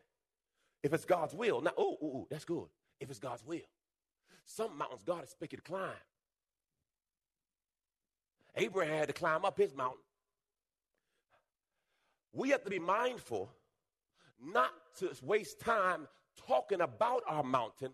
if 0.82 0.92
it's 0.92 1.04
God's 1.04 1.34
will. 1.34 1.60
Now, 1.60 1.72
oh, 1.76 1.96
ooh, 2.02 2.06
ooh, 2.06 2.26
that's 2.30 2.44
good. 2.44 2.66
If 3.00 3.10
it's 3.10 3.18
God's 3.18 3.44
will. 3.44 3.60
Some 4.44 4.76
mountains 4.76 5.02
God 5.04 5.24
expects 5.24 5.52
you 5.52 5.58
to 5.58 5.62
climb. 5.62 5.90
Abraham 8.56 8.98
had 8.98 9.08
to 9.08 9.14
climb 9.14 9.44
up 9.44 9.58
his 9.58 9.74
mountain. 9.74 9.98
We 12.32 12.50
have 12.50 12.62
to 12.64 12.70
be 12.70 12.78
mindful 12.78 13.50
not 14.44 14.70
to 14.98 15.10
waste 15.22 15.60
time 15.60 16.06
talking 16.46 16.80
about 16.80 17.22
our 17.26 17.42
mountain 17.42 17.92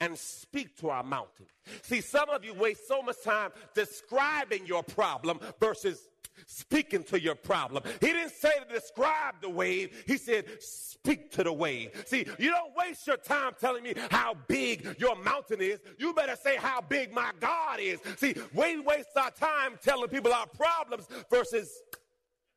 and 0.00 0.18
speak 0.18 0.76
to 0.78 0.90
our 0.90 1.02
mountain. 1.02 1.46
See, 1.82 2.00
some 2.00 2.28
of 2.30 2.44
you 2.44 2.54
waste 2.54 2.88
so 2.88 3.02
much 3.02 3.22
time 3.22 3.50
describing 3.74 4.66
your 4.66 4.82
problem 4.82 5.38
versus 5.60 6.08
speaking 6.46 7.04
to 7.04 7.20
your 7.20 7.34
problem. 7.34 7.84
He 8.00 8.08
didn't 8.08 8.32
say 8.32 8.50
to 8.58 8.74
describe 8.74 9.36
the 9.40 9.48
wave, 9.48 10.04
he 10.06 10.16
said, 10.16 10.44
speak 10.60 11.30
to 11.32 11.44
the 11.44 11.52
wave. 11.52 12.04
See, 12.06 12.26
you 12.38 12.50
don't 12.50 12.74
waste 12.76 13.06
your 13.06 13.16
time 13.16 13.52
telling 13.60 13.82
me 13.82 13.94
how 14.10 14.34
big 14.48 14.96
your 14.98 15.16
mountain 15.16 15.60
is. 15.60 15.80
You 15.98 16.12
better 16.12 16.36
say 16.36 16.56
how 16.56 16.80
big 16.80 17.12
my 17.12 17.30
God 17.40 17.80
is. 17.80 18.00
See, 18.16 18.34
we 18.54 18.80
waste 18.80 19.08
our 19.16 19.30
time 19.30 19.78
telling 19.82 20.08
people 20.08 20.32
our 20.32 20.46
problems 20.46 21.06
versus 21.30 21.70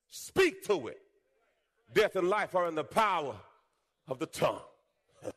speak 0.10 0.64
to 0.66 0.88
it. 0.88 1.00
Death 1.94 2.16
and 2.16 2.30
life 2.30 2.56
are 2.56 2.68
in 2.68 2.76
the 2.76 2.84
power 2.84 3.36
of 4.08 4.20
the 4.20 4.26
tongue. 4.26 4.62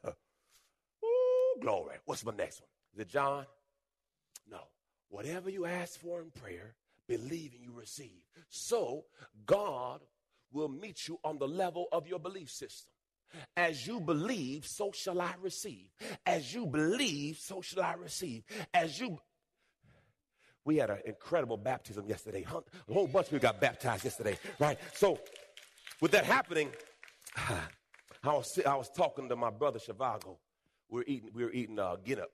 Glory. 1.61 1.97
What's 2.05 2.25
my 2.25 2.35
next 2.35 2.61
one? 2.61 2.69
Is 2.95 3.01
it 3.01 3.09
John? 3.09 3.47
No. 4.51 4.61
Whatever 5.09 5.51
you 5.51 5.67
ask 5.67 5.99
for 6.01 6.21
in 6.21 6.31
prayer, 6.31 6.75
believe 7.07 7.55
and 7.55 7.63
you 7.63 7.73
receive. 7.73 8.23
So 8.49 9.05
God 9.47 10.01
will 10.53 10.69
meet 10.69 11.09
you 11.09 11.19
on 11.25 11.39
the 11.39 11.49
level 11.49 11.87
of 11.93 12.07
your 12.07 12.19
belief 12.19 12.51
system. 12.51 12.93
As 13.57 13.87
you 13.87 14.01
believe, 14.01 14.67
so 14.67 14.91
shall 14.93 15.21
I 15.21 15.35
receive. 15.43 15.91
As 16.25 16.55
you 16.55 16.67
believe, 16.67 17.39
so 17.39 17.61
shall 17.61 17.83
I 17.83 17.95
receive. 17.95 18.43
As 18.73 18.99
you 18.99 19.19
we 20.69 20.77
had 20.77 20.91
an 20.91 20.99
incredible 21.07 21.57
baptism 21.57 22.07
yesterday. 22.07 22.45
A 22.47 22.93
whole 22.93 23.07
bunch 23.07 23.29
of 23.29 23.31
people 23.33 23.39
got 23.39 23.59
baptized 23.59 24.05
yesterday, 24.05 24.39
right? 24.59 24.79
So, 24.93 25.19
with 26.03 26.11
that 26.11 26.27
happening, 26.27 26.69
I 27.37 27.63
was 28.25 28.59
I 28.67 28.75
was 28.75 28.91
talking 28.91 29.31
to 29.31 29.37
my 29.37 29.49
brother 29.49 29.79
Shavago. 29.79 30.37
We 30.91 31.01
were 31.01 31.05
eating 31.07 31.31
we 31.35 31.45
were 31.45 31.53
eating 31.53 31.79
uh, 31.79 31.97
Ginup, 32.05 32.27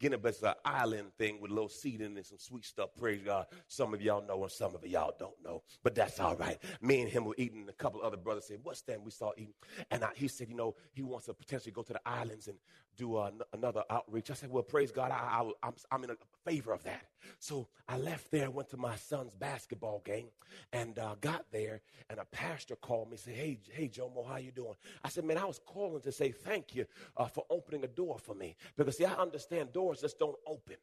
getting 0.00 0.18
up 0.18 0.26
as 0.26 0.42
an 0.42 0.54
island 0.64 1.12
thing 1.18 1.40
with 1.40 1.50
a 1.50 1.54
little 1.54 1.68
seating 1.68 2.16
and 2.16 2.26
some 2.26 2.38
sweet 2.38 2.64
stuff. 2.64 2.90
Praise 2.98 3.22
God. 3.24 3.46
Some 3.68 3.94
of 3.94 4.02
y'all 4.02 4.22
know 4.26 4.42
and 4.42 4.52
some 4.52 4.74
of 4.74 4.86
y'all 4.86 5.14
don't 5.18 5.42
know, 5.44 5.62
but 5.82 5.94
that's 5.94 6.18
all 6.20 6.36
right. 6.36 6.58
Me 6.80 7.02
and 7.02 7.10
him 7.10 7.24
were 7.24 7.34
eating. 7.38 7.66
A 7.68 7.72
couple 7.72 8.02
other 8.02 8.16
brothers 8.16 8.46
said, 8.48 8.60
"What's 8.62 8.82
that?" 8.82 9.02
We 9.02 9.10
saw 9.10 9.32
eating, 9.36 9.54
and 9.90 10.04
I, 10.04 10.10
he 10.14 10.28
said, 10.28 10.48
"You 10.48 10.56
know, 10.56 10.74
he 10.92 11.02
wants 11.02 11.26
to 11.26 11.34
potentially 11.34 11.72
go 11.72 11.82
to 11.82 11.92
the 11.92 12.00
islands 12.08 12.48
and 12.48 12.58
do 12.96 13.16
uh, 13.16 13.26
n- 13.26 13.40
another 13.52 13.84
outreach." 13.90 14.30
I 14.30 14.34
said, 14.34 14.50
"Well, 14.50 14.62
praise 14.62 14.90
God, 14.90 15.10
I, 15.10 15.16
I, 15.42 15.50
I'm, 15.62 15.74
I'm 15.90 16.04
in 16.04 16.10
a 16.10 16.16
favor 16.44 16.72
of 16.72 16.82
that." 16.84 17.06
So 17.38 17.68
I 17.88 17.96
left 17.96 18.30
there, 18.30 18.50
went 18.50 18.70
to 18.70 18.76
my 18.76 18.96
son's 18.96 19.34
basketball 19.34 20.02
game, 20.04 20.28
and 20.72 20.98
uh, 20.98 21.16
got 21.20 21.46
there, 21.50 21.80
and 22.08 22.18
a 22.18 22.24
pastor 22.26 22.76
called 22.76 23.10
me, 23.10 23.16
said, 23.16 23.34
"Hey, 23.34 23.58
hey, 23.72 23.88
Jomo, 23.88 24.26
how 24.26 24.36
you 24.36 24.52
doing?" 24.52 24.74
I 25.04 25.08
said, 25.08 25.24
"Man, 25.24 25.38
I 25.38 25.44
was 25.44 25.60
calling 25.64 26.02
to 26.02 26.12
say 26.12 26.32
thank 26.32 26.74
you 26.74 26.86
uh, 27.16 27.26
for 27.26 27.44
opening 27.50 27.84
a 27.84 27.88
door 27.88 28.18
for 28.18 28.34
me 28.34 28.56
because 28.76 28.96
see, 28.96 29.04
I 29.04 29.14
understand 29.14 29.72
doors 29.72 30.00
just 30.00 30.18
don't 30.18 30.38
open." 30.46 30.76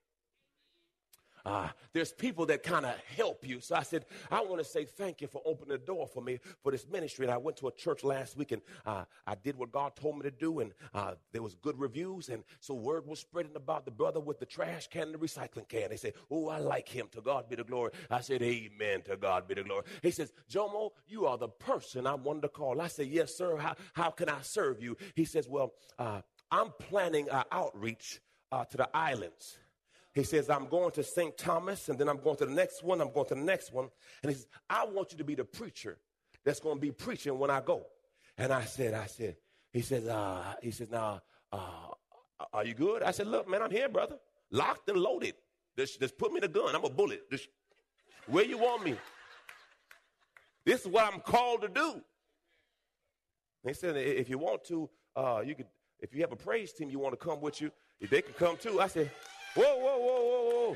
Uh, 1.45 1.69
there's 1.93 2.11
people 2.11 2.45
that 2.45 2.63
kind 2.63 2.85
of 2.85 2.95
help 3.15 3.47
you. 3.47 3.59
So 3.61 3.75
I 3.75 3.83
said, 3.83 4.05
I 4.29 4.41
want 4.41 4.57
to 4.57 4.65
say 4.65 4.85
thank 4.85 5.21
you 5.21 5.27
for 5.27 5.41
opening 5.45 5.77
the 5.77 5.85
door 5.85 6.07
for 6.07 6.21
me 6.21 6.39
for 6.61 6.71
this 6.71 6.85
ministry. 6.87 7.25
And 7.25 7.33
I 7.33 7.37
went 7.37 7.57
to 7.57 7.67
a 7.67 7.71
church 7.71 8.03
last 8.03 8.35
week 8.35 8.51
and 8.51 8.61
uh, 8.85 9.05
I 9.25 9.35
did 9.35 9.55
what 9.57 9.71
God 9.71 9.95
told 9.95 10.17
me 10.17 10.23
to 10.23 10.31
do. 10.31 10.59
And 10.59 10.73
uh, 10.93 11.13
there 11.31 11.41
was 11.41 11.55
good 11.55 11.79
reviews. 11.79 12.29
And 12.29 12.43
so 12.59 12.73
word 12.73 13.07
was 13.07 13.19
spreading 13.19 13.55
about 13.55 13.85
the 13.85 13.91
brother 13.91 14.19
with 14.19 14.39
the 14.39 14.45
trash 14.45 14.87
can 14.87 15.03
and 15.03 15.13
the 15.13 15.19
recycling 15.19 15.67
can. 15.69 15.89
They 15.89 15.97
said, 15.97 16.13
oh, 16.29 16.49
I 16.49 16.59
like 16.59 16.89
him. 16.89 17.07
To 17.13 17.21
God 17.21 17.49
be 17.49 17.55
the 17.55 17.63
glory. 17.63 17.91
I 18.09 18.21
said, 18.21 18.41
amen. 18.41 19.03
To 19.03 19.17
God 19.17 19.47
be 19.47 19.53
the 19.53 19.63
glory. 19.63 19.83
He 20.01 20.11
says, 20.11 20.31
Jomo, 20.51 20.91
you 21.07 21.25
are 21.25 21.37
the 21.37 21.49
person 21.49 22.07
I 22.07 22.15
wanted 22.15 22.41
to 22.41 22.49
call. 22.49 22.81
I 22.81 22.87
said, 22.87 23.07
yes, 23.07 23.35
sir. 23.35 23.57
How, 23.57 23.75
how 23.93 24.09
can 24.09 24.29
I 24.29 24.41
serve 24.41 24.81
you? 24.81 24.97
He 25.15 25.25
says, 25.25 25.47
well, 25.47 25.73
uh, 25.97 26.21
I'm 26.51 26.71
planning 26.79 27.29
an 27.29 27.43
outreach 27.51 28.21
uh, 28.51 28.65
to 28.65 28.77
the 28.77 28.89
islands. 28.95 29.57
He 30.17 30.23
says, 30.23 30.49
I'm 30.49 30.67
going 30.67 30.89
to 30.93 31.03
St. 31.03 31.37
Thomas, 31.37 31.89
and 31.89 31.99
then 31.99 32.09
I'm 32.09 32.17
going 32.17 32.37
to 32.37 32.47
the 32.47 32.51
next 32.51 32.83
one, 32.83 33.01
I'm 33.01 33.13
going 33.13 33.27
to 33.27 33.35
the 33.35 33.41
next 33.41 33.71
one. 33.71 33.87
And 34.23 34.31
he 34.31 34.35
says, 34.35 34.47
I 34.67 34.83
want 34.83 35.11
you 35.11 35.17
to 35.19 35.23
be 35.23 35.35
the 35.35 35.45
preacher 35.45 35.99
that's 36.43 36.59
going 36.59 36.77
to 36.77 36.81
be 36.81 36.89
preaching 36.91 37.37
when 37.37 37.51
I 37.51 37.61
go. 37.61 37.85
And 38.35 38.51
I 38.51 38.63
said, 38.63 38.95
I 38.95 39.05
said, 39.05 39.35
he 39.71 39.81
says, 39.81 40.07
uh, 40.07 40.55
he 40.59 40.71
says, 40.71 40.89
now, 40.89 41.21
uh, 41.51 41.59
are 42.51 42.65
you 42.65 42.73
good? 42.73 43.03
I 43.03 43.11
said, 43.11 43.27
look, 43.27 43.47
man, 43.47 43.61
I'm 43.61 43.69
here, 43.69 43.89
brother. 43.89 44.15
Locked 44.49 44.89
and 44.89 44.97
loaded. 44.97 45.35
Just, 45.77 45.99
just 45.99 46.17
put 46.17 46.33
me 46.33 46.39
the 46.39 46.47
gun. 46.47 46.75
I'm 46.75 46.83
a 46.83 46.89
bullet. 46.89 47.29
Just, 47.29 47.49
where 48.25 48.43
you 48.43 48.57
want 48.57 48.85
me? 48.85 48.95
This 50.65 50.81
is 50.81 50.87
what 50.87 51.13
I'm 51.13 51.19
called 51.19 51.61
to 51.61 51.67
do. 51.67 52.01
He 53.67 53.73
said, 53.73 53.95
if 53.95 54.29
you 54.29 54.39
want 54.39 54.63
to, 54.63 54.89
uh, 55.15 55.43
you 55.45 55.53
could, 55.53 55.67
if 55.99 56.15
you 56.15 56.21
have 56.21 56.31
a 56.31 56.35
praise 56.35 56.73
team 56.73 56.89
you 56.89 56.97
want 56.97 57.13
to 57.13 57.23
come 57.23 57.39
with 57.39 57.61
you, 57.61 57.69
they 58.09 58.23
can 58.23 58.33
come 58.33 58.57
too. 58.57 58.81
I 58.81 58.87
said, 58.87 59.11
Whoa, 59.57 59.75
whoa, 59.75 59.97
whoa, 59.97 60.21
whoa, 60.21 60.49
whoa. 60.51 60.75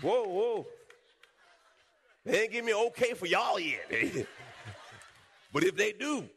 Whoa, 0.00 0.28
whoa. 0.28 0.66
They 2.24 2.42
ain't 2.42 2.52
give 2.52 2.64
me 2.64 2.72
okay 2.72 3.12
for 3.14 3.26
y'all 3.26 3.58
yet. 3.58 3.90
but 5.52 5.64
if 5.64 5.74
they 5.74 5.90
do, 5.90 6.28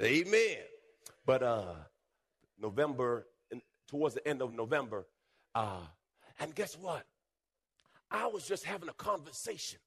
amen. 0.00 0.58
But 1.26 1.42
uh 1.42 1.74
November, 2.56 3.26
towards 3.88 4.14
the 4.14 4.28
end 4.28 4.42
of 4.42 4.54
November, 4.54 5.06
uh, 5.56 5.80
and 6.38 6.54
guess 6.54 6.78
what? 6.78 7.04
I 8.08 8.28
was 8.28 8.46
just 8.46 8.64
having 8.64 8.88
a 8.88 8.94
conversation 8.94 9.80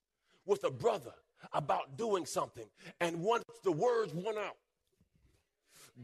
with 0.45 0.65
a 0.65 0.71
brother 0.71 1.13
about 1.53 1.95
doing 1.97 2.25
something, 2.25 2.65
and 2.99 3.21
once 3.21 3.45
the 3.63 3.71
words 3.71 4.13
went 4.13 4.37
out, 4.37 4.57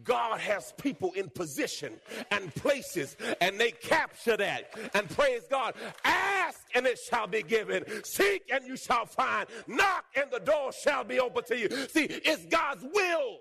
God 0.04 0.40
has 0.40 0.74
people 0.78 1.12
in 1.14 1.30
position 1.30 1.94
and 2.32 2.54
places, 2.56 3.18
and 3.42 3.60
they 3.60 3.72
capture 3.72 4.38
that. 4.38 4.72
And 4.94 5.10
praise 5.10 5.42
God. 5.50 5.74
Ask, 6.04 6.62
and 6.76 6.86
it 6.86 7.00
shall 7.10 7.28
be 7.28 7.42
given. 7.42 7.84
Seek, 8.04 8.44
and 8.52 8.66
you 8.66 8.78
shall 8.78 9.06
find. 9.06 9.48
Knock, 9.68 10.06
and 10.16 10.30
the 10.32 10.40
door 10.40 10.72
shall 10.72 11.04
be 11.04 11.20
open 11.20 11.44
to 11.46 11.58
you. 11.58 11.70
See, 11.88 12.06
it's 12.06 12.46
God's 12.46 12.84
will. 12.84 13.40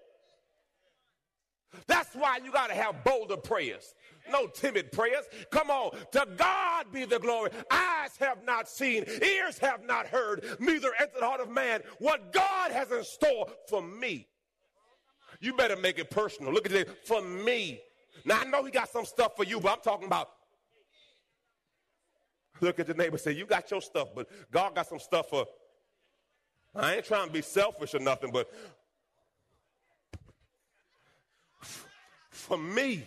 That's 1.87 2.15
why 2.15 2.39
you 2.43 2.51
got 2.51 2.69
to 2.69 2.75
have 2.75 3.05
bolder 3.05 3.37
prayers. 3.37 3.95
No 4.31 4.47
timid 4.47 4.91
prayers. 4.91 5.25
Come 5.51 5.71
on. 5.71 5.91
To 6.13 6.27
God 6.37 6.87
be 6.93 7.05
the 7.05 7.19
glory. 7.19 7.51
Eyes 7.71 8.17
have 8.21 8.45
not 8.45 8.69
seen, 8.69 9.05
ears 9.23 9.59
have 9.59 9.85
not 9.85 10.07
heard, 10.07 10.45
neither 10.59 10.91
entered 10.99 11.21
the 11.21 11.27
heart 11.27 11.41
of 11.41 11.51
man 11.51 11.83
what 11.99 12.33
God 12.33 12.73
has 12.73 12.91
in 12.91 13.05
store 13.05 13.47
for 13.69 13.83
me. 13.83 14.27
You 15.41 15.55
better 15.55 15.77
make 15.77 15.99
it 15.99 16.11
personal. 16.11 16.53
Look 16.53 16.67
at 16.67 16.73
this. 16.73 16.89
for 17.05 17.23
me. 17.23 17.81
Now 18.25 18.41
I 18.41 18.45
know 18.45 18.65
he 18.65 18.71
got 18.71 18.89
some 18.89 19.05
stuff 19.05 19.37
for 19.37 19.45
you, 19.45 19.61
but 19.61 19.73
I'm 19.73 19.81
talking 19.81 20.07
about. 20.07 20.29
Look 22.61 22.81
at 22.81 22.87
the 22.89 22.95
neighbor 22.95 23.19
say, 23.19 23.33
You 23.33 23.47
got 23.47 23.71
your 23.71 23.81
stuff, 23.81 24.09
but 24.15 24.29
God 24.51 24.75
got 24.75 24.89
some 24.89 24.99
stuff 24.99 25.29
for. 25.29 25.47
I 26.75 26.97
ain't 26.97 27.05
trying 27.05 27.29
to 27.29 27.33
be 27.33 27.43
selfish 27.43 27.95
or 27.95 27.99
nothing, 27.99 28.31
but 28.31 28.53
for 32.31 32.59
me, 32.59 33.05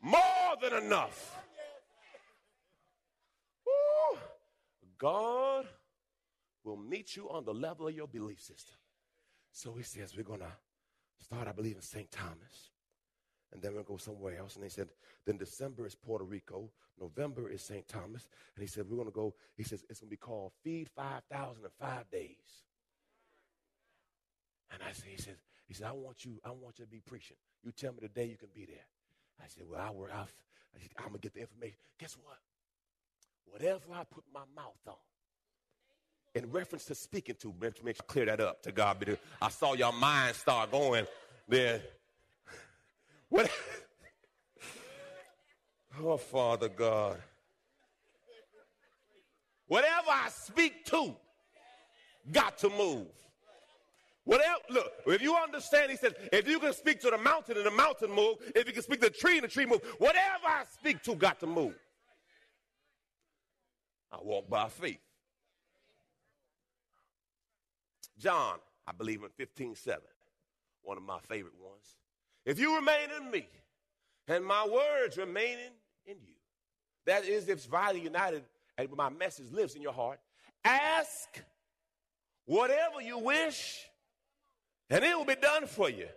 more 0.00 0.20
than 0.62 0.84
enough. 0.84 1.36
Woo. 3.66 4.18
God 4.98 5.66
will 6.64 6.76
meet 6.76 7.16
you 7.16 7.28
on 7.30 7.44
the 7.44 7.54
level 7.54 7.88
of 7.88 7.94
your 7.94 8.06
belief 8.06 8.40
system. 8.40 8.76
So 9.52 9.72
he 9.74 9.82
says, 9.82 10.16
We're 10.16 10.22
going 10.22 10.40
to 10.40 10.52
start, 11.20 11.48
I 11.48 11.52
believe, 11.52 11.76
in 11.76 11.82
St. 11.82 12.10
Thomas. 12.10 12.70
And 13.52 13.62
then 13.62 13.74
we'll 13.74 13.82
go 13.82 13.96
somewhere 13.96 14.38
else. 14.38 14.56
And 14.56 14.64
they 14.64 14.68
said, 14.68 14.88
then 15.24 15.38
December 15.38 15.86
is 15.86 15.94
Puerto 15.94 16.24
Rico. 16.24 16.70
November 17.00 17.48
is 17.48 17.62
St. 17.62 17.86
Thomas. 17.88 18.28
And 18.54 18.62
he 18.62 18.66
said, 18.66 18.86
we're 18.88 18.96
going 18.96 19.08
to 19.08 19.14
go, 19.14 19.34
he 19.56 19.62
says, 19.62 19.84
it's 19.88 20.00
going 20.00 20.08
to 20.08 20.10
be 20.10 20.16
called 20.16 20.52
Feed 20.62 20.88
5,000 20.94 21.64
in 21.64 21.70
five 21.78 22.10
days. 22.10 22.64
And 24.70 24.82
I 24.82 24.92
said, 24.92 25.08
he 25.08 25.16
says, 25.16 25.36
he 25.66 25.74
said, 25.74 25.86
I 25.86 25.92
want 25.92 26.24
you, 26.24 26.40
I 26.44 26.50
want 26.50 26.78
you 26.78 26.84
to 26.84 26.90
be 26.90 27.00
preaching. 27.00 27.36
You 27.62 27.72
tell 27.72 27.92
me 27.92 28.00
the 28.02 28.08
day 28.08 28.26
you 28.26 28.36
can 28.36 28.48
be 28.54 28.66
there. 28.66 28.86
I 29.40 29.46
said, 29.48 29.64
well, 29.70 29.80
I 29.80 29.90
work, 29.90 30.10
I'll, 30.14 30.28
I'm 30.98 31.08
going 31.08 31.14
to 31.14 31.18
get 31.20 31.34
the 31.34 31.40
information. 31.40 31.78
Guess 31.98 32.16
what? 32.22 32.38
Whatever 33.46 33.94
I 33.94 34.04
put 34.04 34.24
my 34.32 34.44
mouth 34.54 34.76
on, 34.86 34.94
in 36.38 36.50
reference 36.52 36.84
to 36.84 36.94
speaking 36.94 37.34
to, 37.40 37.52
make, 37.60 37.84
make 37.84 37.98
clear 38.06 38.26
that 38.26 38.40
up 38.40 38.62
to 38.62 38.72
God 38.72 39.04
I 39.42 39.48
saw 39.48 39.74
your 39.74 39.92
mind 39.92 40.36
start 40.36 40.70
going 40.70 41.06
there. 41.48 41.82
What? 43.28 43.50
Oh, 46.00 46.16
Father 46.16 46.68
God. 46.68 47.20
Whatever 49.66 50.10
I 50.10 50.28
speak 50.28 50.84
to, 50.84 51.16
got 52.30 52.56
to 52.58 52.68
move. 52.68 53.08
Whatever, 54.22 54.58
look, 54.70 54.92
if 55.08 55.20
you 55.20 55.34
understand, 55.34 55.90
he 55.90 55.96
says, 55.96 56.12
if 56.32 56.46
you 56.46 56.60
can 56.60 56.72
speak 56.72 57.00
to 57.00 57.10
the 57.10 57.18
mountain 57.18 57.56
and 57.56 57.66
the 57.66 57.72
mountain 57.72 58.12
move, 58.12 58.36
if 58.54 58.68
you 58.68 58.72
can 58.72 58.84
speak 58.84 59.00
to 59.00 59.08
the 59.08 59.14
tree 59.14 59.38
and 59.38 59.42
the 59.42 59.48
tree 59.48 59.66
move, 59.66 59.80
whatever 59.98 60.46
I 60.46 60.62
speak 60.72 61.02
to, 61.02 61.16
got 61.16 61.40
to 61.40 61.48
move. 61.48 61.74
I 64.12 64.18
walk 64.22 64.48
by 64.48 64.68
faith. 64.68 65.00
John, 68.18 68.58
I 68.86 68.92
believe 68.92 69.22
in 69.22 69.28
15 69.30 69.74
7, 69.74 70.00
one 70.82 70.96
of 70.96 71.02
my 71.02 71.18
favorite 71.20 71.58
ones. 71.60 71.96
If 72.44 72.58
you 72.58 72.76
remain 72.76 73.08
in 73.16 73.30
me 73.30 73.48
and 74.26 74.44
my 74.44 74.66
words 74.66 75.16
remaining 75.16 75.72
in 76.06 76.16
you, 76.20 76.34
that 77.06 77.24
is, 77.24 77.44
if 77.44 77.58
it's 77.58 77.66
vitally 77.66 78.00
united 78.00 78.44
and 78.76 78.88
my 78.96 79.08
message 79.08 79.52
lives 79.52 79.74
in 79.74 79.82
your 79.82 79.92
heart, 79.92 80.18
ask 80.64 81.42
whatever 82.46 83.00
you 83.00 83.18
wish 83.18 83.84
and 84.90 85.04
it 85.04 85.16
will 85.16 85.24
be 85.24 85.34
done 85.34 85.66
for 85.66 85.90
you. 85.90 86.08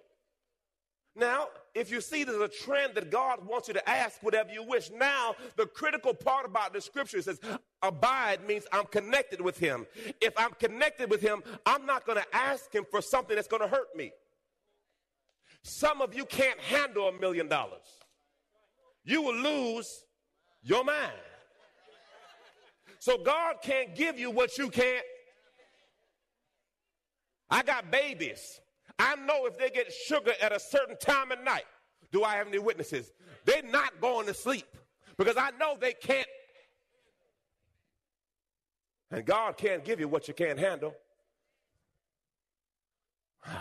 Now, 1.15 1.47
if 1.75 1.91
you 1.91 1.99
see 1.99 2.23
there's 2.23 2.41
a 2.41 2.47
trend 2.47 2.95
that 2.95 3.11
God 3.11 3.45
wants 3.45 3.67
you 3.67 3.73
to 3.73 3.89
ask 3.89 4.23
whatever 4.23 4.51
you 4.51 4.63
wish, 4.63 4.89
now 4.91 5.35
the 5.57 5.65
critical 5.65 6.13
part 6.13 6.45
about 6.45 6.73
the 6.73 6.79
scripture 6.79 7.21
says 7.21 7.39
abide 7.83 8.45
means 8.47 8.65
I'm 8.71 8.85
connected 8.85 9.41
with 9.41 9.57
Him. 9.57 9.85
If 10.19 10.33
I'm 10.37 10.51
connected 10.51 11.09
with 11.09 11.21
Him, 11.21 11.43
I'm 11.65 11.85
not 11.85 12.05
going 12.05 12.17
to 12.17 12.35
ask 12.35 12.73
Him 12.73 12.85
for 12.89 13.01
something 13.01 13.35
that's 13.35 13.47
going 13.47 13.61
to 13.61 13.67
hurt 13.67 13.95
me. 13.95 14.11
Some 15.63 16.01
of 16.01 16.15
you 16.15 16.25
can't 16.25 16.59
handle 16.59 17.07
a 17.07 17.13
million 17.13 17.47
dollars, 17.47 17.85
you 19.03 19.21
will 19.21 19.35
lose 19.35 20.03
your 20.63 20.83
mind. 20.83 21.11
So 22.99 23.17
God 23.17 23.55
can't 23.63 23.95
give 23.95 24.19
you 24.19 24.29
what 24.29 24.57
you 24.59 24.69
can't. 24.69 25.05
I 27.49 27.63
got 27.63 27.89
babies. 27.89 28.61
I 28.99 29.15
know 29.15 29.47
if 29.47 29.57
they 29.57 29.71
get 29.71 29.91
sugar 29.91 30.33
at 30.39 30.55
a 30.55 30.59
certain 30.59 30.95
time 30.97 31.31
of 31.31 31.43
night, 31.43 31.65
do 32.11 32.23
I 32.23 32.35
have 32.35 32.47
any 32.47 32.59
witnesses? 32.59 33.11
They're 33.45 33.63
not 33.63 33.99
going 33.99 34.27
to 34.27 34.33
sleep 34.33 34.67
because 35.17 35.35
I 35.37 35.49
know 35.59 35.75
they 35.79 35.93
can't. 35.93 36.27
And 39.11 39.25
God 39.25 39.57
can't 39.57 39.83
give 39.83 39.99
you 39.99 40.07
what 40.07 40.27
you 40.27 40.33
can't 40.33 40.57
handle. 40.57 40.95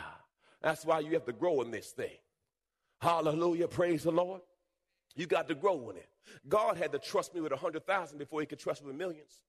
That's 0.62 0.84
why 0.84 1.00
you 1.00 1.12
have 1.12 1.24
to 1.24 1.32
grow 1.32 1.60
in 1.62 1.70
this 1.70 1.90
thing. 1.90 2.16
Hallelujah. 3.00 3.66
Praise 3.66 4.04
the 4.04 4.12
Lord. 4.12 4.42
You 5.16 5.26
got 5.26 5.48
to 5.48 5.54
grow 5.54 5.90
in 5.90 5.96
it. 5.96 6.08
God 6.48 6.76
had 6.76 6.92
to 6.92 6.98
trust 6.98 7.34
me 7.34 7.40
with 7.40 7.52
a 7.52 7.56
hundred 7.56 7.86
thousand 7.86 8.18
before 8.18 8.40
he 8.40 8.46
could 8.46 8.60
trust 8.60 8.82
me 8.82 8.88
with 8.88 8.96
millions. 8.96 9.42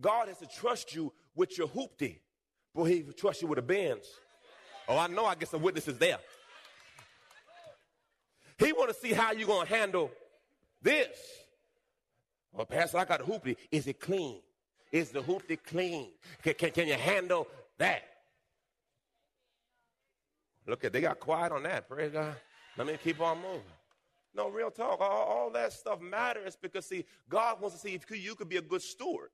God 0.00 0.28
has 0.28 0.38
to 0.38 0.46
trust 0.46 0.94
you 0.94 1.12
with 1.34 1.56
your 1.56 1.68
hoopty 1.68 2.18
before 2.74 2.88
he 2.88 3.02
trust 3.16 3.40
you 3.40 3.48
with 3.48 3.58
a 3.58 3.62
Benz. 3.62 4.06
Oh, 4.88 4.98
I 4.98 5.06
know 5.06 5.24
I 5.24 5.34
get 5.34 5.48
some 5.48 5.62
witnesses 5.62 5.98
there. 5.98 6.18
He 8.58 8.72
want 8.72 8.88
to 8.88 8.94
see 8.94 9.12
how 9.12 9.32
you're 9.32 9.46
going 9.46 9.66
to 9.66 9.74
handle 9.74 10.10
this. 10.82 11.08
Well, 12.56 12.64
Pastor, 12.64 12.98
I 12.98 13.04
got 13.04 13.20
a 13.20 13.24
hoopty. 13.24 13.56
Is 13.70 13.86
it 13.86 14.00
clean? 14.00 14.40
Is 14.90 15.10
the 15.10 15.20
hoopty 15.20 15.58
clean? 15.62 16.08
Can, 16.42 16.54
can, 16.54 16.70
can 16.70 16.88
you 16.88 16.94
handle 16.94 17.46
that? 17.76 18.02
Look 20.66 20.82
at 20.84 20.92
they 20.92 21.02
got 21.02 21.20
quiet 21.20 21.52
on 21.52 21.64
that. 21.64 21.86
Praise 21.88 22.12
God. 22.12 22.34
Let 22.78 22.86
me 22.86 22.98
keep 23.02 23.20
on 23.20 23.42
moving. 23.42 23.60
No, 24.34 24.48
real 24.48 24.70
talk. 24.70 25.00
All, 25.00 25.24
all 25.24 25.50
that 25.50 25.72
stuff 25.72 26.00
matters 26.00 26.56
because 26.60 26.86
see, 26.86 27.04
God 27.28 27.60
wants 27.60 27.76
to 27.76 27.82
see 27.82 27.94
if 27.94 28.10
you, 28.10 28.34
could 28.34 28.48
be 28.48 28.56
a 28.56 28.62
good 28.62 28.82
steward. 28.82 29.30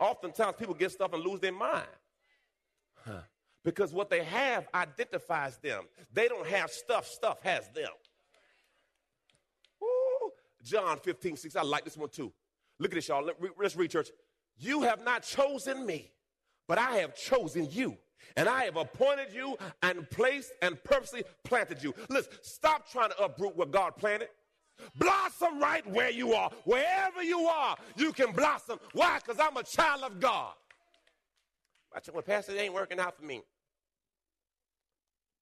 Oftentimes 0.00 0.56
people 0.58 0.74
get 0.74 0.90
stuff 0.90 1.12
and 1.12 1.22
lose 1.22 1.40
their 1.40 1.52
mind. 1.52 1.86
Huh. 3.06 3.20
Because 3.62 3.92
what 3.92 4.10
they 4.10 4.24
have 4.24 4.66
identifies 4.74 5.58
them. 5.58 5.84
They 6.12 6.28
don't 6.28 6.46
have 6.46 6.70
stuff, 6.70 7.06
stuff 7.06 7.42
has 7.42 7.68
them. 7.70 7.90
John 10.64 10.98
15, 10.98 11.36
6. 11.36 11.56
I 11.56 11.62
like 11.62 11.84
this 11.84 11.96
one 11.96 12.08
too. 12.08 12.32
Look 12.80 12.90
at 12.90 12.96
this, 12.96 13.08
y'all. 13.08 13.30
Let's 13.58 13.76
read, 13.76 13.90
church. 13.90 14.08
You 14.56 14.82
have 14.82 15.04
not 15.04 15.22
chosen 15.22 15.86
me, 15.86 16.10
but 16.66 16.78
I 16.78 16.96
have 16.96 17.14
chosen 17.14 17.68
you. 17.70 17.96
And 18.36 18.48
I 18.48 18.64
have 18.64 18.76
appointed 18.76 19.32
you 19.32 19.56
and 19.82 20.08
placed 20.10 20.52
and 20.62 20.82
purposely 20.82 21.22
planted 21.44 21.82
you. 21.82 21.94
Listen, 22.08 22.32
stop 22.42 22.90
trying 22.90 23.10
to 23.10 23.22
uproot 23.22 23.54
what 23.54 23.70
God 23.70 23.96
planted. 23.96 24.28
Blossom 24.96 25.60
right 25.60 25.86
where 25.86 26.10
you 26.10 26.32
are. 26.32 26.50
Wherever 26.64 27.22
you 27.22 27.40
are, 27.40 27.76
you 27.96 28.12
can 28.12 28.32
blossom. 28.32 28.80
Why? 28.92 29.20
Because 29.24 29.38
I'm 29.38 29.56
a 29.56 29.62
child 29.62 30.02
of 30.02 30.18
God. 30.18 30.54
I 31.94 32.00
tell 32.00 32.14
my 32.14 32.22
pastor, 32.22 32.52
it 32.52 32.58
ain't 32.58 32.74
working 32.74 32.98
out 32.98 33.16
for 33.16 33.24
me. 33.24 33.42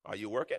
Are 0.04 0.16
you 0.16 0.28
working? 0.28 0.58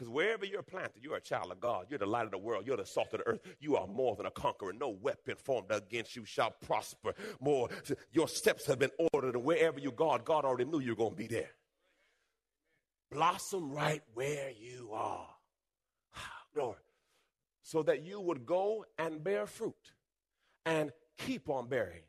Because 0.00 0.14
wherever 0.14 0.46
you're 0.46 0.62
planted, 0.62 1.02
you're 1.02 1.16
a 1.16 1.20
child 1.20 1.52
of 1.52 1.60
God. 1.60 1.84
You're 1.90 1.98
the 1.98 2.06
light 2.06 2.24
of 2.24 2.30
the 2.30 2.38
world. 2.38 2.66
You're 2.66 2.78
the 2.78 2.86
salt 2.86 3.12
of 3.12 3.18
the 3.18 3.26
earth. 3.26 3.40
You 3.60 3.76
are 3.76 3.86
more 3.86 4.16
than 4.16 4.24
a 4.24 4.30
conqueror. 4.30 4.72
No 4.72 4.88
weapon 4.88 5.34
formed 5.36 5.70
against 5.70 6.16
you 6.16 6.24
shall 6.24 6.52
prosper. 6.52 7.12
More, 7.38 7.68
your 8.10 8.26
steps 8.26 8.64
have 8.64 8.78
been 8.78 8.92
ordered, 9.12 9.34
and 9.34 9.44
wherever 9.44 9.78
you 9.78 9.92
go, 9.92 10.16
God 10.24 10.46
already 10.46 10.64
knew 10.64 10.80
you 10.80 10.92
were 10.92 10.96
going 10.96 11.10
to 11.10 11.16
be 11.16 11.26
there. 11.26 11.50
Blossom 13.12 13.70
right 13.70 14.00
where 14.14 14.50
you 14.58 14.88
are. 14.94 15.28
Lord, 16.56 16.78
so 17.62 17.82
that 17.82 18.02
you 18.02 18.22
would 18.22 18.46
go 18.46 18.86
and 18.98 19.22
bear 19.22 19.44
fruit 19.44 19.92
and 20.64 20.92
keep 21.18 21.50
on 21.50 21.68
bearing 21.68 22.04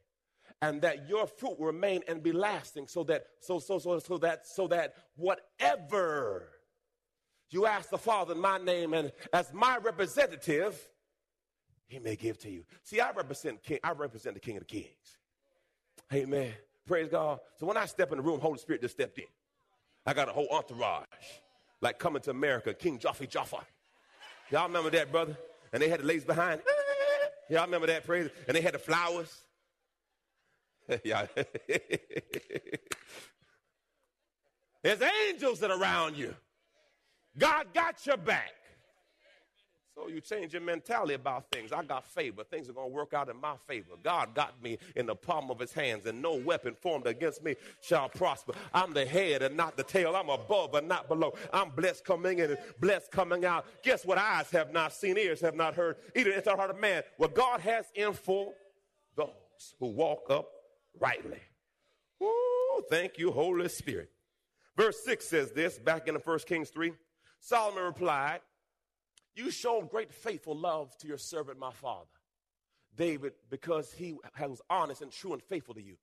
and 0.62 0.82
that 0.82 1.10
your 1.10 1.28
fruit 1.28 1.58
remain 1.60 2.04
and 2.08 2.24
be 2.24 2.32
lasting 2.32 2.88
so 2.88 3.04
that 3.04 3.26
so 3.42 3.60
so 3.60 3.80
so 3.80 4.00
so 4.00 4.18
that 4.18 4.48
so 4.48 4.68
that 4.68 4.94
whatever 5.16 6.61
you 7.52 7.66
ask 7.66 7.90
the 7.90 7.98
Father 7.98 8.34
in 8.34 8.40
my 8.40 8.58
name 8.58 8.94
and 8.94 9.12
as 9.34 9.54
my 9.54 9.78
representative, 9.78 10.90
he 11.88 12.00
may 12.00 12.16
give 12.16 12.40
to 12.40 12.50
you. 12.50 12.64
See, 12.84 13.00
I 13.02 13.12
represent 13.12 13.62
King, 13.62 13.80
I 13.84 13.92
represent 13.92 14.36
the 14.36 14.40
King 14.40 14.58
of 14.58 14.62
the 14.62 14.74
Kings. 14.74 15.18
Amen. 16.14 16.54
Praise 16.88 17.10
God. 17.10 17.40
So 17.58 17.66
when 17.66 17.78
I 17.78 17.86
step 17.86 18.12
in 18.12 18.18
the 18.18 18.24
room, 18.24 18.40
Holy 18.40 18.58
Spirit 18.58 18.82
just 18.82 18.96
stepped 18.96 19.18
in. 19.18 19.26
I 20.06 20.14
got 20.14 20.30
a 20.30 20.32
whole 20.32 20.48
entourage. 20.52 21.06
Like 21.82 22.00
coming 22.00 22.22
to 22.24 22.32
America, 22.32 22.74
King 22.74 23.00
Joffrey 23.00 23.30
Jaffa. 23.30 23.66
Y'all 24.50 24.68
remember 24.68 24.90
that, 24.92 25.12
brother? 25.12 25.38
And 25.74 25.82
they 25.82 25.90
had 25.90 26.00
the 26.02 26.06
ladies 26.06 26.26
behind. 26.26 26.62
Y'all 27.50 27.66
remember 27.66 27.88
that, 27.88 28.06
praise? 28.06 28.30
And 28.48 28.56
they 28.56 28.62
had 28.62 28.74
the 28.74 28.80
flowers. 28.80 29.42
There's 34.84 35.02
angels 35.30 35.60
that 35.60 35.72
are 35.72 35.80
around 35.80 36.18
you. 36.18 36.34
God 37.38 37.68
got 37.74 38.06
your 38.06 38.18
back. 38.18 38.54
So 39.94 40.08
you 40.08 40.22
change 40.22 40.54
your 40.54 40.62
mentality 40.62 41.16
about 41.16 41.52
things. 41.52 41.74
I 41.74 41.84
got 41.84 42.06
favor. 42.06 42.46
Things 42.46 42.70
are 42.70 42.74
going 42.74 42.90
to 42.90 42.96
work 42.96 43.14
out 43.14 43.30
in 43.30 43.40
my 43.40 43.56
favor. 43.68 43.92
God 44.02 44.34
got 44.34 44.62
me 44.64 44.78
in 44.96 45.06
the 45.06 45.16
palm 45.16 45.52
of 45.52 45.60
his 45.60 45.74
hands, 45.74 46.06
and 46.06 46.22
no 46.22 46.36
weapon 46.36 46.76
formed 46.82 47.08
against 47.08 47.44
me 47.44 47.56
shall 47.82 48.08
prosper. 48.08 48.54
I'm 48.74 48.94
the 48.94 49.06
head 49.06 49.44
and 49.44 49.58
not 49.58 49.76
the 49.76 49.84
tail. 49.84 50.16
I'm 50.16 50.30
above 50.30 50.76
and 50.76 50.88
not 50.88 51.10
below. 51.10 51.34
I'm 51.52 51.72
blessed 51.72 52.06
coming 52.06 52.40
in 52.40 52.52
and 52.52 52.60
blessed 52.80 53.12
coming 53.12 53.44
out. 53.44 53.66
Guess 53.84 54.06
what? 54.06 54.18
Eyes 54.18 54.50
have 54.52 54.72
not 54.72 54.94
seen, 54.94 55.18
ears 55.18 55.42
have 55.42 55.56
not 55.56 55.76
heard, 55.76 55.98
either 56.16 56.32
it's 56.32 56.46
the 56.46 56.56
heart 56.56 56.70
of 56.70 56.80
man. 56.80 57.04
What 57.18 57.36
God 57.36 57.60
has 57.60 57.86
in 57.94 58.14
for 58.14 58.54
those 59.18 59.76
who 59.78 59.88
walk 59.88 60.30
up 60.30 60.48
rightly. 61.00 61.40
Ooh, 62.24 62.82
thank 62.90 63.18
you, 63.18 63.32
Holy 63.32 63.68
Spirit. 63.68 64.10
Verse 64.78 65.04
6 65.04 65.28
says 65.28 65.52
this, 65.52 65.78
back 65.78 66.08
in 66.08 66.14
the 66.14 66.20
first 66.20 66.48
Kings 66.48 66.70
3. 66.70 66.94
Solomon 67.42 67.84
replied, 67.84 68.40
You 69.36 69.50
showed 69.50 69.90
great 69.90 70.14
faithful 70.14 70.56
love 70.56 70.96
to 71.00 71.08
your 71.08 71.18
servant, 71.18 71.58
my 71.58 71.72
father, 71.72 72.06
David, 72.96 73.34
because 73.50 73.92
he 73.92 74.16
was 74.40 74.62
honest 74.70 75.02
and 75.02 75.12
true 75.12 75.34
and 75.34 75.42
faithful 75.42 75.74
to 75.74 75.82
you. 75.82 75.98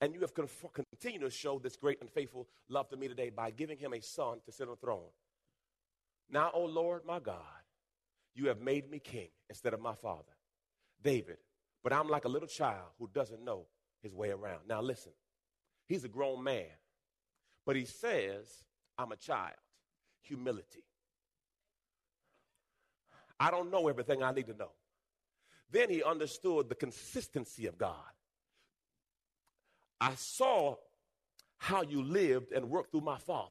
And 0.00 0.14
you 0.14 0.20
have 0.20 0.34
continued 0.34 1.20
to 1.20 1.30
show 1.30 1.58
this 1.58 1.76
great 1.76 2.00
and 2.00 2.10
faithful 2.10 2.48
love 2.68 2.88
to 2.88 2.96
me 2.96 3.06
today 3.06 3.30
by 3.30 3.50
giving 3.50 3.78
him 3.78 3.92
a 3.92 4.00
son 4.00 4.38
to 4.46 4.52
sit 4.52 4.66
on 4.66 4.74
the 4.80 4.86
throne. 4.86 5.10
Now, 6.28 6.50
O 6.54 6.64
Lord, 6.64 7.02
my 7.06 7.20
God, 7.20 7.36
you 8.34 8.48
have 8.48 8.60
made 8.60 8.90
me 8.90 8.98
king 8.98 9.28
instead 9.48 9.74
of 9.74 9.80
my 9.80 9.94
father, 9.94 10.32
David. 11.02 11.36
But 11.84 11.92
I'm 11.92 12.08
like 12.08 12.24
a 12.24 12.28
little 12.28 12.48
child 12.48 12.88
who 12.98 13.08
doesn't 13.12 13.44
know 13.44 13.66
his 14.02 14.14
way 14.14 14.30
around. 14.30 14.60
Now, 14.68 14.80
listen, 14.80 15.12
he's 15.86 16.04
a 16.04 16.08
grown 16.08 16.42
man, 16.42 16.66
but 17.64 17.76
he 17.76 17.84
says, 17.84 18.64
I'm 18.98 19.12
a 19.12 19.16
child 19.16 19.54
humility. 20.22 20.84
I 23.38 23.50
don't 23.50 23.70
know 23.70 23.88
everything 23.88 24.22
I 24.22 24.32
need 24.32 24.46
to 24.48 24.54
know. 24.54 24.72
Then 25.70 25.88
he 25.88 26.02
understood 26.02 26.68
the 26.68 26.74
consistency 26.74 27.66
of 27.66 27.78
God. 27.78 27.94
I 30.00 30.14
saw 30.14 30.76
how 31.58 31.82
you 31.82 32.02
lived 32.02 32.52
and 32.52 32.68
worked 32.68 32.90
through 32.90 33.02
my 33.02 33.18
father. 33.18 33.50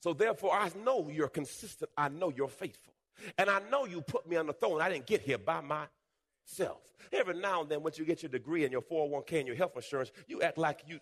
So 0.00 0.12
therefore, 0.12 0.54
I 0.54 0.70
know 0.84 1.08
you're 1.10 1.28
consistent. 1.28 1.90
I 1.96 2.08
know 2.08 2.32
you're 2.34 2.48
faithful. 2.48 2.94
And 3.38 3.50
I 3.50 3.60
know 3.70 3.84
you 3.84 4.00
put 4.00 4.28
me 4.28 4.36
on 4.36 4.46
the 4.46 4.52
throne. 4.52 4.80
I 4.80 4.88
didn't 4.88 5.06
get 5.06 5.20
here 5.20 5.38
by 5.38 5.60
myself. 5.60 6.80
Every 7.12 7.34
now 7.34 7.62
and 7.62 7.70
then, 7.70 7.82
once 7.82 7.98
you 7.98 8.04
get 8.04 8.22
your 8.22 8.30
degree 8.30 8.64
and 8.64 8.72
your 8.72 8.82
401k 8.82 9.38
and 9.38 9.46
your 9.46 9.56
health 9.56 9.72
insurance, 9.76 10.10
you 10.26 10.42
act 10.42 10.58
like 10.58 10.84
you 10.86 11.00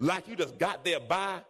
like 0.00 0.28
you 0.28 0.36
just 0.36 0.58
got 0.58 0.84
there 0.84 1.00
by 1.00 1.40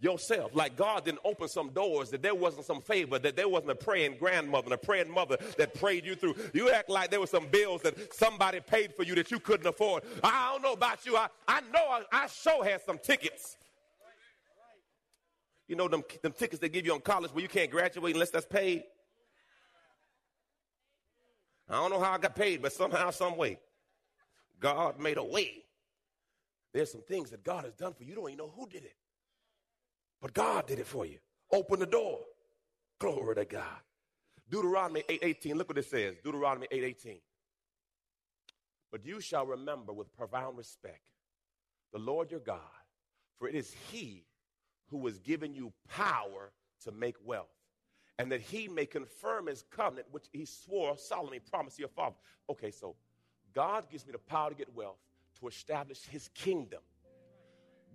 yourself. 0.00 0.54
Like 0.54 0.76
God 0.76 1.04
didn't 1.04 1.20
open 1.24 1.48
some 1.48 1.70
doors, 1.70 2.10
that 2.10 2.22
there 2.22 2.34
wasn't 2.34 2.64
some 2.64 2.80
favor, 2.80 3.18
that 3.18 3.36
there 3.36 3.48
wasn't 3.48 3.72
a 3.72 3.74
praying 3.74 4.16
grandmother 4.18 4.66
and 4.66 4.74
a 4.74 4.78
praying 4.78 5.10
mother 5.10 5.36
that 5.56 5.74
prayed 5.74 6.04
you 6.04 6.14
through. 6.14 6.36
You 6.54 6.70
act 6.70 6.88
like 6.88 7.10
there 7.10 7.20
were 7.20 7.26
some 7.26 7.46
bills 7.48 7.82
that 7.82 8.14
somebody 8.14 8.60
paid 8.60 8.94
for 8.94 9.02
you 9.02 9.14
that 9.16 9.30
you 9.30 9.40
couldn't 9.40 9.66
afford. 9.66 10.04
I 10.22 10.50
don't 10.52 10.62
know 10.62 10.72
about 10.72 11.04
you. 11.04 11.16
I, 11.16 11.28
I 11.46 11.60
know 11.72 11.84
I, 11.88 12.02
I 12.12 12.26
sure 12.28 12.64
had 12.64 12.82
some 12.82 12.98
tickets. 12.98 13.56
You 15.66 15.76
know 15.76 15.88
them, 15.88 16.02
them 16.22 16.32
tickets 16.32 16.60
they 16.60 16.70
give 16.70 16.86
you 16.86 16.94
on 16.94 17.00
college 17.00 17.32
where 17.32 17.42
you 17.42 17.48
can't 17.48 17.70
graduate 17.70 18.14
unless 18.14 18.30
that's 18.30 18.46
paid? 18.46 18.84
I 21.68 21.74
don't 21.74 21.90
know 21.90 22.00
how 22.00 22.12
I 22.12 22.18
got 22.18 22.34
paid, 22.34 22.62
but 22.62 22.72
somehow, 22.72 23.10
some 23.10 23.36
way, 23.36 23.58
God 24.58 24.98
made 24.98 25.18
a 25.18 25.22
way. 25.22 25.64
There's 26.72 26.90
some 26.90 27.02
things 27.02 27.30
that 27.30 27.44
God 27.44 27.64
has 27.64 27.74
done 27.74 27.92
for 27.92 28.04
you. 28.04 28.10
You 28.10 28.14
don't 28.14 28.28
even 28.30 28.38
know 28.38 28.52
who 28.56 28.66
did 28.66 28.84
it. 28.84 28.94
But 30.20 30.34
God 30.34 30.66
did 30.66 30.78
it 30.78 30.86
for 30.86 31.06
you. 31.06 31.18
Open 31.52 31.80
the 31.80 31.86
door. 31.86 32.20
Glory 32.98 33.36
to 33.36 33.44
God. 33.44 33.80
Deuteronomy 34.50 35.04
8:18. 35.08 35.56
look 35.56 35.68
what 35.68 35.78
it 35.78 35.84
says. 35.84 36.16
Deuteronomy 36.22 36.66
8:18. 36.70 37.20
But 38.90 39.04
you 39.04 39.20
shall 39.20 39.46
remember 39.46 39.92
with 39.92 40.14
profound 40.16 40.56
respect 40.56 41.02
the 41.92 41.98
Lord 41.98 42.30
your 42.30 42.40
God, 42.40 42.60
for 43.38 43.48
it 43.48 43.54
is 43.54 43.72
he 43.90 44.26
who 44.88 45.06
has 45.06 45.18
given 45.18 45.54
you 45.54 45.72
power 45.88 46.52
to 46.82 46.92
make 46.92 47.16
wealth, 47.24 47.54
and 48.18 48.32
that 48.32 48.40
he 48.40 48.68
may 48.68 48.86
confirm 48.86 49.46
his 49.46 49.62
covenant, 49.70 50.08
which 50.10 50.26
he 50.32 50.44
swore 50.44 50.96
solemnly 50.96 51.40
promised 51.40 51.78
your 51.78 51.88
father. 51.88 52.16
Okay, 52.48 52.70
so 52.70 52.96
God 53.52 53.88
gives 53.90 54.06
me 54.06 54.12
the 54.12 54.18
power 54.18 54.50
to 54.50 54.56
get 54.56 54.74
wealth 54.74 54.98
to 55.40 55.48
establish 55.48 56.04
his 56.04 56.28
kingdom. 56.34 56.80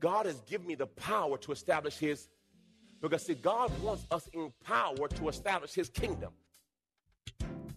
God 0.03 0.25
has 0.25 0.41
given 0.41 0.67
me 0.67 0.75
the 0.75 0.85
power 0.85 1.37
to 1.37 1.53
establish 1.53 1.97
his 1.97 2.27
because 3.01 3.25
see 3.25 3.35
God 3.35 3.71
wants 3.81 4.05
us 4.11 4.27
in 4.33 4.51
power 4.65 5.07
to 5.07 5.29
establish 5.29 5.73
his 5.73 5.87
kingdom. 5.87 6.33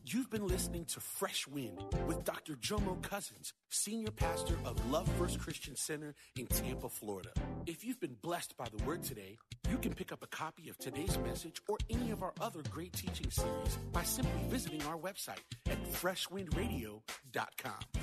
You've 0.04 0.28
been 0.28 0.48
listening 0.48 0.86
to 0.86 0.98
Fresh 0.98 1.46
Wind 1.46 1.78
with 2.08 2.24
Dr. 2.24 2.54
Jomo 2.54 3.00
Cousins, 3.00 3.52
Senior 3.68 4.10
Pastor 4.10 4.56
of 4.64 4.90
Love 4.90 5.08
First 5.16 5.38
Christian 5.38 5.76
Center 5.76 6.16
in 6.36 6.48
Tampa, 6.48 6.88
Florida. 6.88 7.30
If 7.64 7.84
you've 7.84 8.00
been 8.00 8.16
blessed 8.20 8.56
by 8.56 8.66
the 8.76 8.84
word 8.84 9.04
today, 9.04 9.38
you 9.70 9.78
can 9.78 9.94
pick 9.94 10.10
up 10.10 10.24
a 10.24 10.26
copy 10.26 10.68
of 10.68 10.76
today's 10.78 11.16
message 11.18 11.62
or 11.68 11.78
any 11.90 12.10
of 12.10 12.24
our 12.24 12.32
other 12.40 12.62
great 12.70 12.92
teaching 12.92 13.30
series 13.30 13.78
by 13.92 14.02
simply 14.02 14.48
visiting 14.48 14.82
our 14.86 14.98
website 14.98 15.44
at 15.70 15.80
freshwindradio.com. 15.92 18.02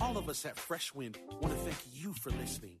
All 0.00 0.18
of 0.18 0.28
us 0.28 0.44
at 0.44 0.58
Fresh 0.58 0.94
Wind 0.94 1.16
want 1.40 1.54
to 1.54 1.60
thank 1.60 1.78
you 1.92 2.12
for 2.12 2.30
listening 2.30 2.80